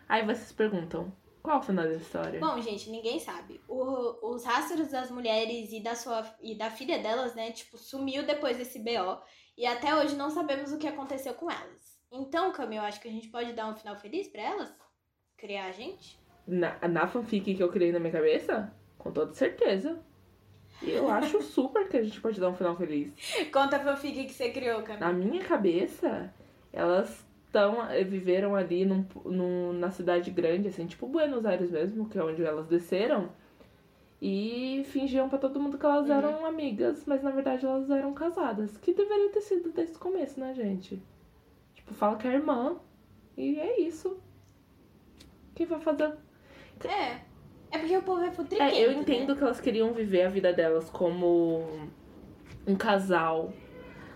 Aí 0.09 0.25
vocês 0.25 0.51
perguntam, 0.51 1.15
qual 1.43 1.59
o 1.59 1.63
final 1.63 1.85
da 1.85 1.93
história? 1.93 2.39
Bom, 2.39 2.59
gente, 2.59 2.89
ninguém 2.89 3.19
sabe. 3.19 3.61
O- 3.67 4.33
os 4.33 4.43
rastros 4.43 4.89
das 4.89 5.11
mulheres 5.11 5.71
e 5.71 5.79
da 5.79 5.95
sua 5.95 6.25
e 6.41 6.55
da 6.57 6.71
filha 6.71 6.97
delas, 6.97 7.35
né, 7.35 7.51
tipo, 7.51 7.77
sumiu 7.77 8.25
depois 8.25 8.57
desse 8.57 8.79
BO 8.79 9.21
e 9.55 9.65
até 9.65 9.95
hoje 9.95 10.15
não 10.15 10.29
sabemos 10.31 10.73
o 10.73 10.77
que 10.79 10.87
aconteceu 10.87 11.35
com 11.35 11.49
elas. 11.49 11.92
Então, 12.15 12.51
Cami, 12.51 12.75
eu 12.75 12.83
acho 12.83 13.01
que 13.01 13.07
a 13.07 13.11
gente 13.11 13.27
pode 13.29 13.53
dar 13.53 13.67
um 13.67 13.75
final 13.75 13.95
feliz 13.95 14.27
pra 14.27 14.41
elas? 14.41 14.71
Criar 15.35 15.65
a 15.65 15.71
gente? 15.71 16.19
Na, 16.47 16.77
na 16.87 17.07
fanfic 17.07 17.55
que 17.55 17.63
eu 17.63 17.69
criei 17.71 17.91
na 17.91 17.99
minha 17.99 18.11
cabeça? 18.11 18.71
Com 18.99 19.11
toda 19.11 19.33
certeza. 19.33 19.99
Eu 20.81 21.09
acho 21.09 21.41
super 21.43 21.87
que 21.89 21.97
a 21.97 22.03
gente 22.03 22.21
pode 22.21 22.39
dar 22.39 22.49
um 22.49 22.55
final 22.55 22.75
feliz. 22.77 23.11
Conta 23.51 23.77
a 23.77 23.79
fanfic 23.79 24.25
que 24.25 24.33
você 24.33 24.51
criou, 24.51 24.83
Cami. 24.83 24.99
Na 24.99 25.11
minha 25.11 25.43
cabeça, 25.43 26.31
elas 26.71 27.25
estão 27.47 27.87
viveram 28.07 28.55
ali 28.55 28.85
num, 28.85 29.05
num- 29.25 29.73
na 29.73 29.89
cidade 29.89 30.29
grande, 30.29 30.67
assim, 30.67 30.85
tipo 30.85 31.07
Buenos 31.07 31.45
Aires 31.45 31.71
mesmo, 31.71 32.07
que 32.07 32.17
é 32.17 32.23
onde 32.23 32.43
elas 32.43 32.67
desceram. 32.67 33.29
E 34.21 34.83
fingiam 34.85 35.27
pra 35.27 35.37
todo 35.37 35.59
mundo 35.59 35.77
que 35.77 35.85
elas 35.85 36.07
Uhum. 36.09 36.15
eram 36.15 36.45
amigas, 36.45 37.03
mas 37.05 37.21
na 37.23 37.31
verdade 37.31 37.65
elas 37.65 37.89
eram 37.89 38.13
casadas. 38.13 38.77
Que 38.77 38.93
deveria 38.93 39.29
ter 39.31 39.41
sido 39.41 39.71
desde 39.71 39.95
o 39.97 39.99
começo, 39.99 40.39
né, 40.39 40.53
gente? 40.53 41.01
Fala 41.93 42.17
que 42.17 42.27
é 42.27 42.33
irmã. 42.33 42.77
E 43.37 43.59
é 43.59 43.81
isso. 43.81 44.17
Quem 45.55 45.65
vai 45.65 45.79
fazer 45.79 46.13
É. 46.83 47.21
É 47.71 47.79
porque 47.79 47.97
o 47.97 48.03
povo 48.03 48.21
é 48.21 48.31
futriquento, 48.31 48.75
é, 48.75 48.85
eu 48.85 48.91
né? 48.91 48.97
entendo 48.99 49.35
que 49.35 49.43
elas 49.43 49.59
queriam 49.59 49.93
viver 49.93 50.23
a 50.23 50.29
vida 50.29 50.53
delas 50.53 50.89
como 50.91 51.65
um 52.67 52.75
casal. 52.75 53.51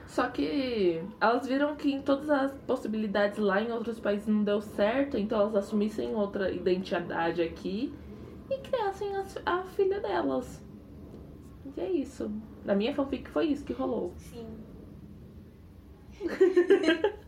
Só 0.06 0.30
que 0.30 1.02
elas 1.20 1.48
viram 1.48 1.76
que 1.76 1.92
em 1.92 2.02
todas 2.02 2.30
as 2.30 2.54
possibilidades 2.62 3.40
lá 3.40 3.62
em 3.62 3.72
outros 3.72 4.00
países 4.00 4.28
não 4.28 4.44
deu 4.44 4.62
certo, 4.62 5.18
então 5.18 5.40
elas 5.42 5.56
assumissem 5.56 6.16
outra 6.16 6.52
identidade 6.52 7.42
aqui 7.42 7.94
e 8.50 8.58
criassem 8.60 9.16
as- 9.18 9.42
a, 9.46 9.64
filha 9.64 10.00
delas. 10.00 10.64
E 11.76 11.82
é 11.82 11.90
isso. 11.92 12.32
Na 12.64 12.74
minha 12.76 12.94
fanfic 12.94 13.28
foi 13.30 13.48
isso 13.48 13.66
que 13.66 13.74
rolou. 13.74 14.14
Sim. 14.18 14.48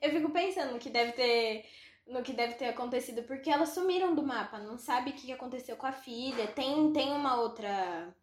eu 0.00 0.10
fico 0.10 0.30
pensando 0.30 0.72
no 0.72 0.78
que 0.78 0.90
deve 0.90 1.12
ter 1.12 1.64
no 2.06 2.22
que 2.22 2.32
deve 2.32 2.54
ter 2.54 2.66
acontecido 2.66 3.24
porque 3.24 3.50
elas 3.50 3.70
sumiram 3.70 4.14
do 4.14 4.22
mapa, 4.22 4.58
não 4.58 4.78
sabe 4.78 5.10
o 5.10 5.12
que 5.12 5.32
aconteceu 5.32 5.76
com 5.76 5.86
a 5.86 5.92
filha. 5.92 6.46
Tem 6.48 6.92
tem 6.92 7.12
uma 7.12 7.40
outra 7.40 8.14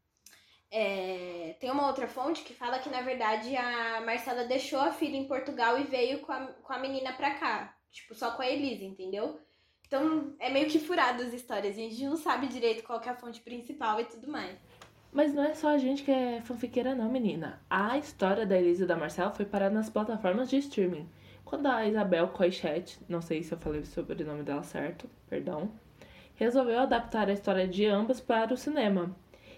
é, 0.71 1.55
tem 1.59 1.69
uma 1.69 1.87
outra 1.87 2.07
fonte 2.07 2.43
que 2.43 2.53
fala 2.53 2.79
que 2.79 2.89
na 2.89 3.01
verdade 3.01 3.55
a 3.55 4.01
Marcela 4.01 4.45
deixou 4.45 4.79
a 4.79 4.91
filha 4.91 5.17
em 5.17 5.27
Portugal 5.27 5.79
e 5.79 5.83
veio 5.83 6.19
com 6.21 6.31
a, 6.31 6.47
com 6.47 6.73
a 6.73 6.79
menina 6.79 7.13
pra 7.13 7.35
cá, 7.35 7.75
tipo 7.91 8.15
só 8.15 8.31
com 8.31 8.41
a 8.41 8.49
Elisa, 8.49 8.83
entendeu? 8.83 9.39
Então 9.85 10.33
é 10.39 10.49
meio 10.49 10.67
que 10.67 10.79
furado 10.79 11.21
as 11.21 11.33
histórias, 11.33 11.77
a 11.77 11.79
gente 11.79 12.03
não 12.05 12.17
sabe 12.17 12.47
direito 12.47 12.83
qual 12.83 12.99
é 13.01 13.09
a 13.09 13.15
fonte 13.15 13.41
principal 13.41 13.99
e 13.99 14.05
tudo 14.05 14.27
mais. 14.27 14.57
Mas 15.13 15.31
não 15.31 15.43
é 15.43 15.53
só 15.53 15.69
a 15.69 15.77
gente 15.77 16.01
que 16.01 16.09
é 16.09 16.41
fanfiqueira, 16.41 16.95
não, 16.95 17.07
menina. 17.07 17.61
A 17.69 17.99
história 17.99 18.47
da 18.47 18.57
Elisa 18.57 18.83
e 18.83 18.87
da 18.87 18.97
Marcela 18.97 19.29
foi 19.31 19.45
parar 19.45 19.69
nas 19.69 19.87
plataformas 19.87 20.49
de 20.49 20.57
streaming. 20.57 21.07
Quando 21.45 21.67
a 21.67 21.85
Isabel 21.87 22.27
Coixet, 22.29 22.97
não 23.07 23.21
sei 23.21 23.43
se 23.43 23.53
eu 23.53 23.57
falei 23.57 23.83
sobre 23.85 24.23
o 24.23 24.25
nome 24.27 24.43
dela 24.43 24.63
certo, 24.63 25.09
perdão, 25.29 25.71
resolveu 26.35 26.79
adaptar 26.79 27.29
a 27.29 27.33
história 27.33 27.67
de 27.67 27.85
ambas 27.85 28.19
para 28.19 28.53
o 28.53 28.57
cinema. 28.57 29.15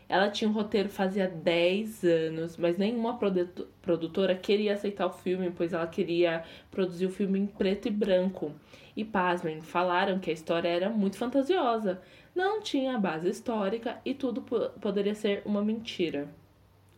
Ela 0.08 0.30
tinha 0.30 0.50
um 0.50 0.54
roteiro 0.54 0.90
fazia 0.90 1.28
10 1.28 2.04
anos, 2.04 2.58
mas 2.58 2.78
nenhuma 2.78 3.18
produ- 3.18 3.68
produtora 3.82 4.36
queria 4.36 4.74
aceitar 4.74 5.08
o 5.08 5.14
filme, 5.14 5.50
pois 5.52 5.74
ela 5.74 5.88
queria 5.88 6.44
produzir 6.70 7.08
o 7.08 7.12
filme 7.12 7.40
em 7.40 7.48
preto 7.48 7.88
e 7.88 7.92
branco. 7.92 8.52
E 8.96 9.04
pasmem, 9.04 9.62
falaram 9.62 10.20
que 10.20 10.30
a 10.30 10.34
história 10.34 10.70
era 10.70 10.90
muito 10.90 11.18
fantasiosa, 11.18 12.02
não 12.36 12.62
tinha 12.62 13.00
base 13.00 13.30
histórica 13.30 14.00
e 14.06 14.14
tudo 14.14 14.42
po- 14.42 14.70
poderia 14.80 15.16
ser 15.16 15.42
uma 15.46 15.64
mentira. 15.64 16.28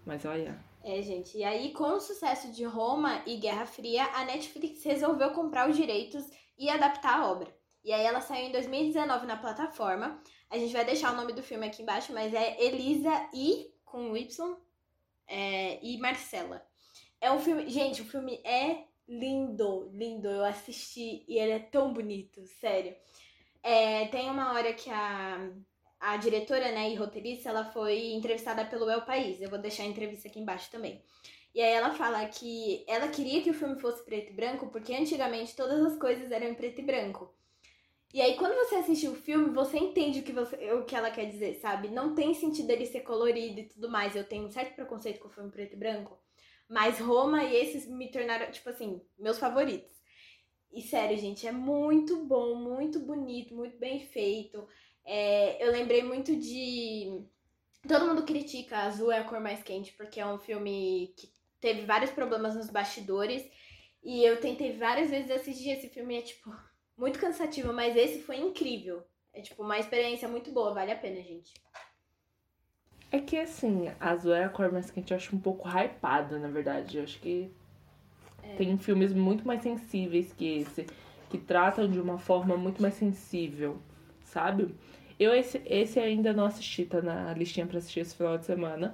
Mas 0.06 0.26
olha, 0.26 0.58
É, 0.88 1.02
gente. 1.02 1.38
E 1.38 1.44
aí, 1.44 1.74
com 1.74 1.84
o 1.84 2.00
sucesso 2.00 2.50
de 2.50 2.64
Roma 2.64 3.22
e 3.26 3.36
Guerra 3.36 3.66
Fria, 3.66 4.06
a 4.06 4.24
Netflix 4.24 4.86
resolveu 4.86 5.32
comprar 5.32 5.70
os 5.70 5.76
direitos 5.76 6.24
e 6.58 6.70
adaptar 6.70 7.20
a 7.20 7.30
obra. 7.30 7.54
E 7.84 7.92
aí 7.92 8.06
ela 8.06 8.22
saiu 8.22 8.48
em 8.48 8.54
2019 8.54 9.26
na 9.26 9.36
plataforma. 9.36 10.24
A 10.50 10.58
gente 10.58 10.72
vai 10.72 10.86
deixar 10.86 11.12
o 11.12 11.18
nome 11.18 11.34
do 11.34 11.44
filme 11.44 11.68
aqui 11.68 11.82
embaixo, 11.82 12.14
mas 12.14 12.34
é 12.34 12.64
Elisa 12.64 13.12
e 13.34 13.70
com 13.84 14.16
Y 14.16 14.58
é, 15.28 15.78
e 15.86 15.98
Marcela. 15.98 16.66
É 17.20 17.30
um 17.34 17.40
filme. 17.40 17.68
Gente, 17.68 18.02
o 18.02 18.06
filme 18.06 18.42
é 18.46 18.86
lindo, 19.06 19.92
lindo. 19.94 20.30
Eu 20.30 20.46
assisti 20.46 21.26
e 21.28 21.38
ele 21.38 21.52
é 21.52 21.60
tão 21.60 21.92
bonito, 21.92 22.46
sério. 22.62 22.96
É, 23.62 24.08
tem 24.08 24.30
uma 24.30 24.54
hora 24.54 24.74
que 24.74 24.90
a, 24.90 25.52
a 26.00 26.18
diretora, 26.18 26.72
né, 26.72 26.92
e 26.92 26.96
roteirista, 26.96 27.50
ela 27.50 27.66
foi 27.66 28.12
entrevistada 28.14 28.66
pelo 28.66 28.90
El 28.90 29.02
País. 29.02 29.42
Eu 29.42 29.50
vou 29.50 29.60
deixar 29.60 29.84
a 29.84 29.88
entrevista 29.88 30.28
aqui 30.28 30.40
embaixo 30.40 30.70
também. 30.72 31.04
E 31.54 31.62
aí 31.62 31.74
ela 31.74 31.92
fala 31.92 32.24
que 32.28 32.86
ela 32.88 33.08
queria 33.08 33.42
que 33.42 33.50
o 33.50 33.54
filme 33.54 33.80
fosse 33.80 34.04
preto 34.06 34.32
e 34.32 34.36
branco 34.36 34.68
porque 34.68 34.94
antigamente 34.94 35.56
todas 35.56 35.82
as 35.82 35.98
coisas 35.98 36.32
eram 36.32 36.48
em 36.48 36.54
preto 36.54 36.82
e 36.82 36.84
branco. 36.84 37.34
E 38.14 38.22
aí 38.22 38.36
quando 38.38 38.56
você 38.56 38.76
assiste 38.76 39.08
o 39.08 39.16
filme, 39.16 39.50
você 39.50 39.78
entende 39.78 40.20
o 40.20 40.24
que, 40.24 40.32
você, 40.32 40.56
o 40.74 40.86
que 40.86 40.96
ela 40.96 41.10
quer 41.10 41.26
dizer, 41.26 41.56
sabe? 41.56 41.90
Não 41.90 42.14
tem 42.14 42.34
sentido 42.36 42.70
ele 42.70 42.86
ser 42.86 43.02
colorido 43.02 43.60
e 43.60 43.68
tudo 43.68 43.90
mais. 43.90 44.16
Eu 44.16 44.24
tenho 44.24 44.46
um 44.46 44.52
certo 44.52 44.76
preconceito 44.76 45.20
com 45.20 45.30
o 45.30 45.32
filme 45.32 45.52
preto 45.52 45.74
e 45.74 45.78
branco. 45.78 46.20
Mas 46.70 47.00
Roma 47.00 47.44
e 47.44 47.56
esses 47.56 47.88
me 47.88 48.12
tornaram, 48.12 48.52
tipo 48.52 48.70
assim, 48.70 49.02
meus 49.18 49.40
favoritos. 49.40 49.98
E 50.72 50.82
sério, 50.82 51.18
gente, 51.18 51.48
é 51.48 51.52
muito 51.52 52.24
bom, 52.26 52.56
muito 52.56 53.00
bonito, 53.00 53.56
muito 53.56 53.78
bem 53.78 54.02
feito. 54.02 54.68
É, 55.08 55.66
eu 55.66 55.72
lembrei 55.72 56.04
muito 56.04 56.36
de. 56.36 57.24
Todo 57.88 58.06
mundo 58.06 58.24
critica 58.26 58.80
Azul 58.80 59.12
é 59.12 59.20
a 59.20 59.24
cor 59.24 59.40
mais 59.40 59.64
quente, 59.64 59.94
porque 59.94 60.20
é 60.20 60.28
um 60.28 60.38
filme 60.38 61.14
que 61.18 61.32
teve 61.62 61.86
vários 61.86 62.12
problemas 62.12 62.56
nos 62.56 62.70
bastidores. 62.70 63.50
E 64.04 64.24
eu 64.24 64.40
tentei 64.42 64.78
várias 64.78 65.10
vezes 65.10 65.32
assistir 65.32 65.70
esse 65.70 65.88
filme 65.90 66.16
e 66.16 66.18
é, 66.18 66.22
tipo, 66.22 66.54
muito 66.98 67.20
cansativo, 67.20 67.72
mas 67.72 67.96
esse 67.96 68.22
foi 68.22 68.38
incrível. 68.38 69.04
É, 69.34 69.42
tipo, 69.42 69.64
uma 69.64 69.80
experiência 69.80 70.28
muito 70.28 70.52
boa, 70.52 70.74
vale 70.74 70.92
a 70.92 70.98
pena, 70.98 71.22
gente. 71.24 71.54
é 73.12 73.20
que 73.20 73.38
assim, 73.38 73.88
a 74.00 74.12
azul 74.12 74.34
é 74.34 74.44
a 74.44 74.50
cor 74.50 74.72
mais 74.72 74.92
quente, 74.92 75.12
eu 75.12 75.18
acho 75.18 75.36
um 75.36 75.40
pouco 75.40 75.68
hypada, 75.70 76.38
na 76.38 76.50
verdade. 76.50 76.98
Eu 76.98 77.04
acho 77.04 77.20
que 77.20 77.50
tem 78.58 78.78
filmes 78.78 79.14
muito 79.14 79.46
mais 79.48 79.62
sensíveis 79.62 80.34
que 80.34 80.60
esse, 80.60 80.86
que 81.30 81.38
tratam 81.38 81.90
de 81.90 82.00
uma 82.00 82.18
forma 82.18 82.58
muito 82.58 82.82
mais 82.82 82.96
sensível, 82.96 83.82
sabe? 84.38 84.76
Eu 85.20 85.34
esse, 85.34 85.60
esse 85.66 86.00
ainda 86.00 86.32
não 86.32 86.46
assisti, 86.46 86.86
tá 86.86 87.02
na 87.02 87.34
listinha 87.34 87.66
pra 87.66 87.80
assistir 87.80 88.02
esse 88.02 88.16
final 88.16 88.38
de 88.38 88.46
semana. 88.46 88.94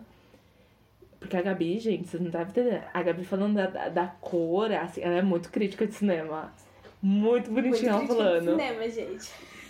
Porque 1.19 1.35
a 1.35 1.41
Gabi, 1.41 1.79
gente, 1.79 2.07
vocês 2.07 2.21
não 2.23 2.29
devem 2.31 2.47
entender. 2.47 2.83
A 2.93 3.03
Gabi 3.03 3.25
falando 3.25 3.55
da, 3.55 3.67
da, 3.67 3.89
da 3.89 4.07
cor, 4.07 4.71
assim, 4.71 5.01
ela 5.01 5.15
é 5.15 5.21
muito 5.21 5.49
crítica 5.51 5.85
de 5.85 5.93
cinema. 5.93 6.53
Muito 7.01 7.51
bonitinha 7.51 7.91
ela 7.91 7.99
crítica 7.99 8.21
de 8.21 8.23
falando. 8.23 8.49
cinema, 8.51 8.89
gente. 8.89 9.29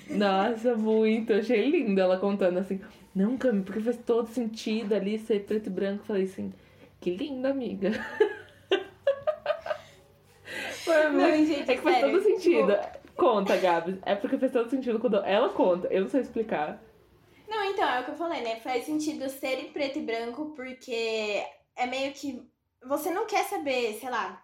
Nossa, 0.10 0.76
muito. 0.76 1.34
Eu 1.34 1.40
achei 1.40 1.70
lindo 1.70 2.00
ela 2.00 2.18
contando 2.18 2.60
assim. 2.60 2.80
Não, 3.16 3.36
Cami, 3.38 3.64
porque 3.64 3.80
faz 3.82 3.98
todo 3.98 4.28
sentido 4.28 4.94
ali 4.94 5.18
ser 5.18 5.44
preto 5.46 5.68
e 5.68 5.70
branco. 5.72 6.04
Falei 6.06 6.24
assim, 6.24 6.54
que 7.02 7.10
linda, 7.16 7.50
amiga. 7.50 7.92
Foi 10.86 11.04
Não, 11.06 11.14
muito- 11.14 11.46
gente, 11.48 11.72
é 11.72 11.76
que 11.76 11.82
faz 11.82 11.96
sério, 11.98 12.12
todo 12.12 12.24
sentido. 12.24 12.72
tipo- 12.74 13.03
Conta, 13.16 13.58
Gabi. 13.58 14.00
É 14.06 14.16
porque 14.16 14.38
faz 14.38 14.52
todo 14.52 14.70
sentido 14.70 15.00
quando 15.00 15.18
ela 15.18 15.50
conta. 15.50 15.88
Eu 15.88 16.02
não 16.02 16.10
sei 16.10 16.22
explicar. 16.22 16.82
Não, 17.48 17.64
então, 17.66 17.88
é 17.88 18.02
o 18.02 18.06
que 18.06 18.12
eu 18.12 18.16
falei, 18.16 18.42
né? 18.42 18.60
Faz 18.60 18.86
sentido 18.86 19.30
ser 19.30 19.60
em 19.60 19.72
preto 19.72 20.00
e 20.00 20.02
branco 20.02 20.54
porque 20.56 21.46
é 21.76 21.86
meio 21.86 22.14
que. 22.14 22.42
Você 22.86 23.12
não 23.12 23.26
quer 23.26 23.44
saber, 23.46 23.94
sei 24.00 24.10
lá. 24.10 24.42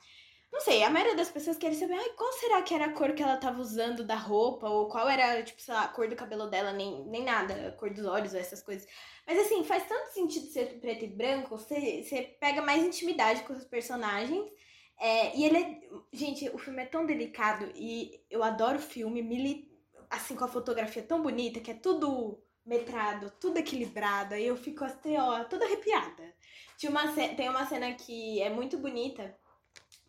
Não 0.52 0.62
sei, 0.62 0.84
a 0.84 0.90
maioria 0.90 1.16
das 1.16 1.30
pessoas 1.30 1.58
querem 1.58 1.78
saber 1.78 1.94
ai, 1.94 2.10
qual 2.18 2.32
será 2.34 2.62
que 2.64 2.74
era 2.74 2.86
a 2.86 2.94
cor 2.94 3.14
que 3.14 3.22
ela 3.22 3.38
tava 3.38 3.62
usando 3.62 4.04
da 4.04 4.16
roupa, 4.16 4.68
ou 4.68 4.88
qual 4.88 5.08
era, 5.08 5.44
tipo, 5.44 5.62
sei 5.62 5.74
lá, 5.74 5.84
a 5.84 5.88
cor 5.88 6.08
do 6.08 6.16
cabelo 6.16 6.48
dela, 6.48 6.74
nem, 6.74 7.06
nem 7.06 7.24
nada, 7.24 7.68
a 7.68 7.72
cor 7.74 7.92
dos 7.92 8.06
olhos, 8.06 8.34
essas 8.34 8.62
coisas. 8.64 8.88
Mas 9.28 9.38
assim, 9.38 9.64
faz 9.64 9.88
tanto 9.88 10.12
sentido 10.12 10.48
ser 10.48 10.80
preto 10.80 11.06
e 11.06 11.08
branco, 11.08 11.56
você, 11.56 12.04
você 12.04 12.24
pega 12.40 12.64
mais 12.64 12.84
intimidade 12.84 13.44
com 13.44 13.54
os 13.54 13.64
personagens. 13.66 14.50
É, 15.00 15.36
e 15.38 15.46
ele 15.46 15.58
é. 15.58 15.82
Gente, 16.12 16.50
o 16.50 16.58
filme 16.58 16.82
é 16.82 16.86
tão 16.86 17.06
delicado 17.06 17.72
e 17.76 18.22
eu 18.30 18.44
adoro 18.44 18.78
o 18.78 18.82
filme, 18.82 19.22
mili, 19.22 19.72
assim, 20.10 20.36
com 20.36 20.44
a 20.46 20.48
fotografia 20.50 21.04
tão 21.04 21.22
bonita, 21.22 21.60
que 21.60 21.72
é 21.72 21.76
tudo 21.76 22.42
metrado, 22.66 23.32
tudo 23.40 23.58
equilibrado. 23.58 24.36
Aí 24.36 24.46
eu 24.46 24.58
fico 24.58 24.84
assim, 24.84 25.18
ó, 25.18 25.44
toda 25.46 25.66
arrepiada. 25.66 26.36
Tinha 26.78 26.92
uma, 26.92 27.12
tem 27.14 27.50
uma 27.50 27.66
cena 27.66 27.94
que 27.94 28.42
é 28.42 28.50
muito 28.50 28.78
bonita. 28.78 29.36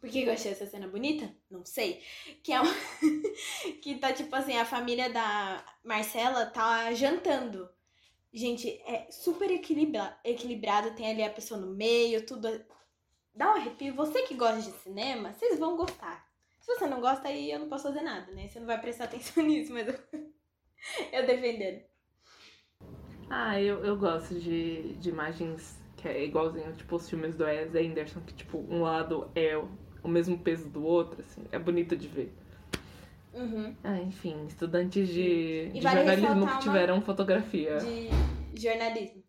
Por 0.00 0.08
que 0.08 0.22
eu 0.22 0.32
achei 0.32 0.52
essa 0.52 0.66
cena 0.66 0.88
bonita? 0.88 1.34
Não 1.50 1.64
sei. 1.64 2.02
Que 2.42 2.52
é 2.52 2.60
uma... 2.60 2.72
que 3.82 3.96
tá 3.96 4.12
tipo 4.12 4.34
assim, 4.34 4.56
a 4.56 4.64
família 4.64 5.10
da 5.10 5.64
Marcela 5.84 6.46
tá 6.46 6.92
jantando. 6.94 7.68
Gente, 8.32 8.80
é 8.86 9.10
super 9.10 9.50
equilibra... 9.50 10.18
equilibrado, 10.24 10.94
tem 10.94 11.10
ali 11.10 11.22
a 11.22 11.30
pessoa 11.30 11.60
no 11.60 11.74
meio, 11.74 12.24
tudo. 12.24 12.48
Dá 13.34 13.52
um 13.52 13.56
arrepio. 13.56 13.94
Você 13.94 14.22
que 14.22 14.34
gosta 14.34 14.70
de 14.70 14.76
cinema, 14.78 15.32
vocês 15.32 15.58
vão 15.58 15.76
gostar. 15.76 16.28
Se 16.60 16.74
você 16.74 16.86
não 16.86 17.00
gosta, 17.00 17.28
aí 17.28 17.50
eu 17.50 17.58
não 17.58 17.68
posso 17.68 17.84
fazer 17.84 18.02
nada, 18.02 18.30
né? 18.32 18.48
Você 18.48 18.58
não 18.60 18.66
vai 18.66 18.80
prestar 18.80 19.04
atenção 19.10 19.44
nisso, 19.44 19.72
mas 19.72 19.88
eu, 19.88 19.94
eu 21.12 21.26
defendendo. 21.26 21.82
Ah, 23.28 23.60
eu, 23.60 23.84
eu 23.84 23.96
gosto 23.96 24.34
de, 24.34 24.94
de 24.94 25.08
imagens 25.08 25.78
que 25.96 26.08
é 26.08 26.24
igualzinho, 26.24 26.72
tipo, 26.72 26.96
os 26.96 27.08
filmes 27.08 27.34
do 27.34 27.44
Wes 27.44 27.74
Anderson, 27.74 28.20
que, 28.20 28.32
tipo, 28.32 28.58
um 28.58 28.82
lado 28.82 29.30
é 29.34 29.56
o 30.02 30.08
mesmo 30.08 30.38
peso 30.38 30.68
do 30.68 30.82
outro, 30.82 31.20
assim, 31.20 31.44
é 31.52 31.58
bonito 31.58 31.96
de 31.96 32.08
ver. 32.08 32.34
Uhum. 33.34 33.76
Ah, 33.84 33.98
enfim, 33.98 34.46
estudantes 34.46 35.08
de, 35.08 35.68
de 35.68 35.80
jornalismo 35.80 36.48
que 36.48 36.58
tiveram 36.58 37.00
fotografia. 37.02 37.78
De 37.78 38.08
jornalismo. 38.60 39.19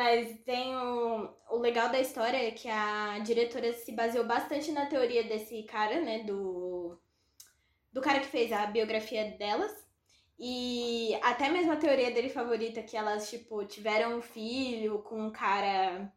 Mas 0.00 0.34
tem 0.46 0.74
o, 0.74 1.28
o 1.50 1.58
legal 1.58 1.90
da 1.90 2.00
história 2.00 2.38
é 2.38 2.50
que 2.52 2.70
a 2.70 3.18
diretora 3.18 3.70
se 3.74 3.92
baseou 3.92 4.24
bastante 4.24 4.72
na 4.72 4.86
teoria 4.86 5.24
desse 5.24 5.62
cara, 5.64 6.00
né? 6.00 6.20
Do, 6.20 6.98
do 7.92 8.00
cara 8.00 8.20
que 8.20 8.28
fez 8.28 8.50
a 8.50 8.64
biografia 8.64 9.32
delas. 9.32 9.70
E 10.38 11.14
até 11.22 11.50
mesmo 11.50 11.72
a 11.72 11.76
teoria 11.76 12.10
dele 12.10 12.30
favorita, 12.30 12.82
que 12.82 12.96
elas, 12.96 13.28
tipo, 13.28 13.62
tiveram 13.66 14.16
um 14.16 14.22
filho 14.22 15.02
com 15.02 15.26
um 15.26 15.30
cara. 15.30 16.10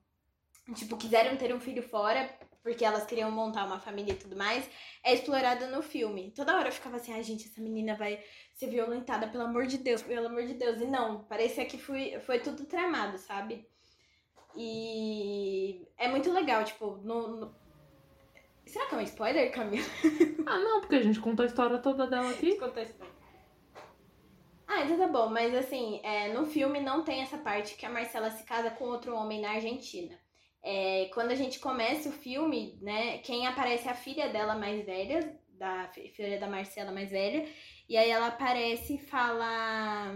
Tipo, 0.75 0.95
quiseram 0.95 1.35
ter 1.35 1.53
um 1.53 1.59
filho 1.59 1.83
fora, 1.83 2.33
porque 2.61 2.85
elas 2.85 3.05
queriam 3.05 3.29
montar 3.29 3.65
uma 3.65 3.81
família 3.81 4.13
e 4.13 4.17
tudo 4.17 4.37
mais, 4.37 4.65
é 5.03 5.13
explorada 5.13 5.67
no 5.67 5.81
filme. 5.81 6.31
Toda 6.31 6.55
hora 6.55 6.69
eu 6.69 6.73
ficava 6.73 6.95
assim, 6.95 7.11
ai 7.11 7.19
ah, 7.19 7.21
gente, 7.23 7.49
essa 7.49 7.59
menina 7.59 7.97
vai 7.97 8.23
ser 8.53 8.67
violentada, 8.67 9.27
pelo 9.27 9.43
amor 9.43 9.67
de 9.67 9.77
Deus, 9.77 10.01
pelo 10.01 10.27
amor 10.27 10.45
de 10.47 10.53
Deus. 10.53 10.79
E 10.79 10.85
não, 10.85 11.25
parecia 11.25 11.65
que 11.65 11.77
foi, 11.77 12.17
foi 12.21 12.39
tudo 12.39 12.63
tramado, 12.63 13.17
sabe? 13.17 13.72
E 14.55 15.87
é 15.97 16.07
muito 16.07 16.31
legal, 16.31 16.63
tipo, 16.63 16.97
no, 17.03 17.27
no... 17.27 17.55
Será 18.65 18.87
que 18.87 18.95
é 18.95 18.97
um 18.97 19.01
spoiler, 19.01 19.51
Camila? 19.51 19.85
Ah, 20.45 20.59
não, 20.59 20.81
porque 20.81 20.95
a 20.95 21.01
gente 21.01 21.21
contou 21.21 21.43
a 21.43 21.47
história 21.47 21.77
toda 21.77 22.05
dela 22.05 22.29
aqui. 22.29 22.57
Contou 22.57 22.81
a 22.81 22.85
história. 22.85 23.13
Ah, 24.67 24.81
então 24.83 24.97
tá 24.97 25.07
bom, 25.07 25.29
mas 25.29 25.53
assim, 25.55 26.01
é, 26.03 26.33
no 26.33 26.45
filme 26.45 26.81
não 26.81 27.03
tem 27.03 27.21
essa 27.21 27.37
parte 27.37 27.75
que 27.75 27.85
a 27.85 27.89
Marcela 27.89 28.29
se 28.31 28.43
casa 28.43 28.71
com 28.71 28.85
outro 28.85 29.15
homem 29.15 29.39
na 29.39 29.51
Argentina. 29.51 30.19
É, 30.61 31.09
quando 31.13 31.31
a 31.31 31.35
gente 31.35 31.59
começa 31.59 32.09
o 32.09 32.13
filme, 32.13 32.77
né, 32.81 33.19
quem 33.19 33.45
aparece 33.45 33.87
é 33.87 33.91
a 33.91 33.95
filha 33.95 34.29
dela 34.29 34.55
mais 34.55 34.85
velha, 34.85 35.39
da 35.49 35.89
filha 36.15 36.39
da 36.39 36.47
Marcela 36.47 36.91
mais 36.91 37.11
velha, 37.11 37.47
e 37.87 37.95
aí 37.95 38.09
ela 38.09 38.27
aparece 38.27 38.95
e 38.95 38.97
fala. 38.97 40.13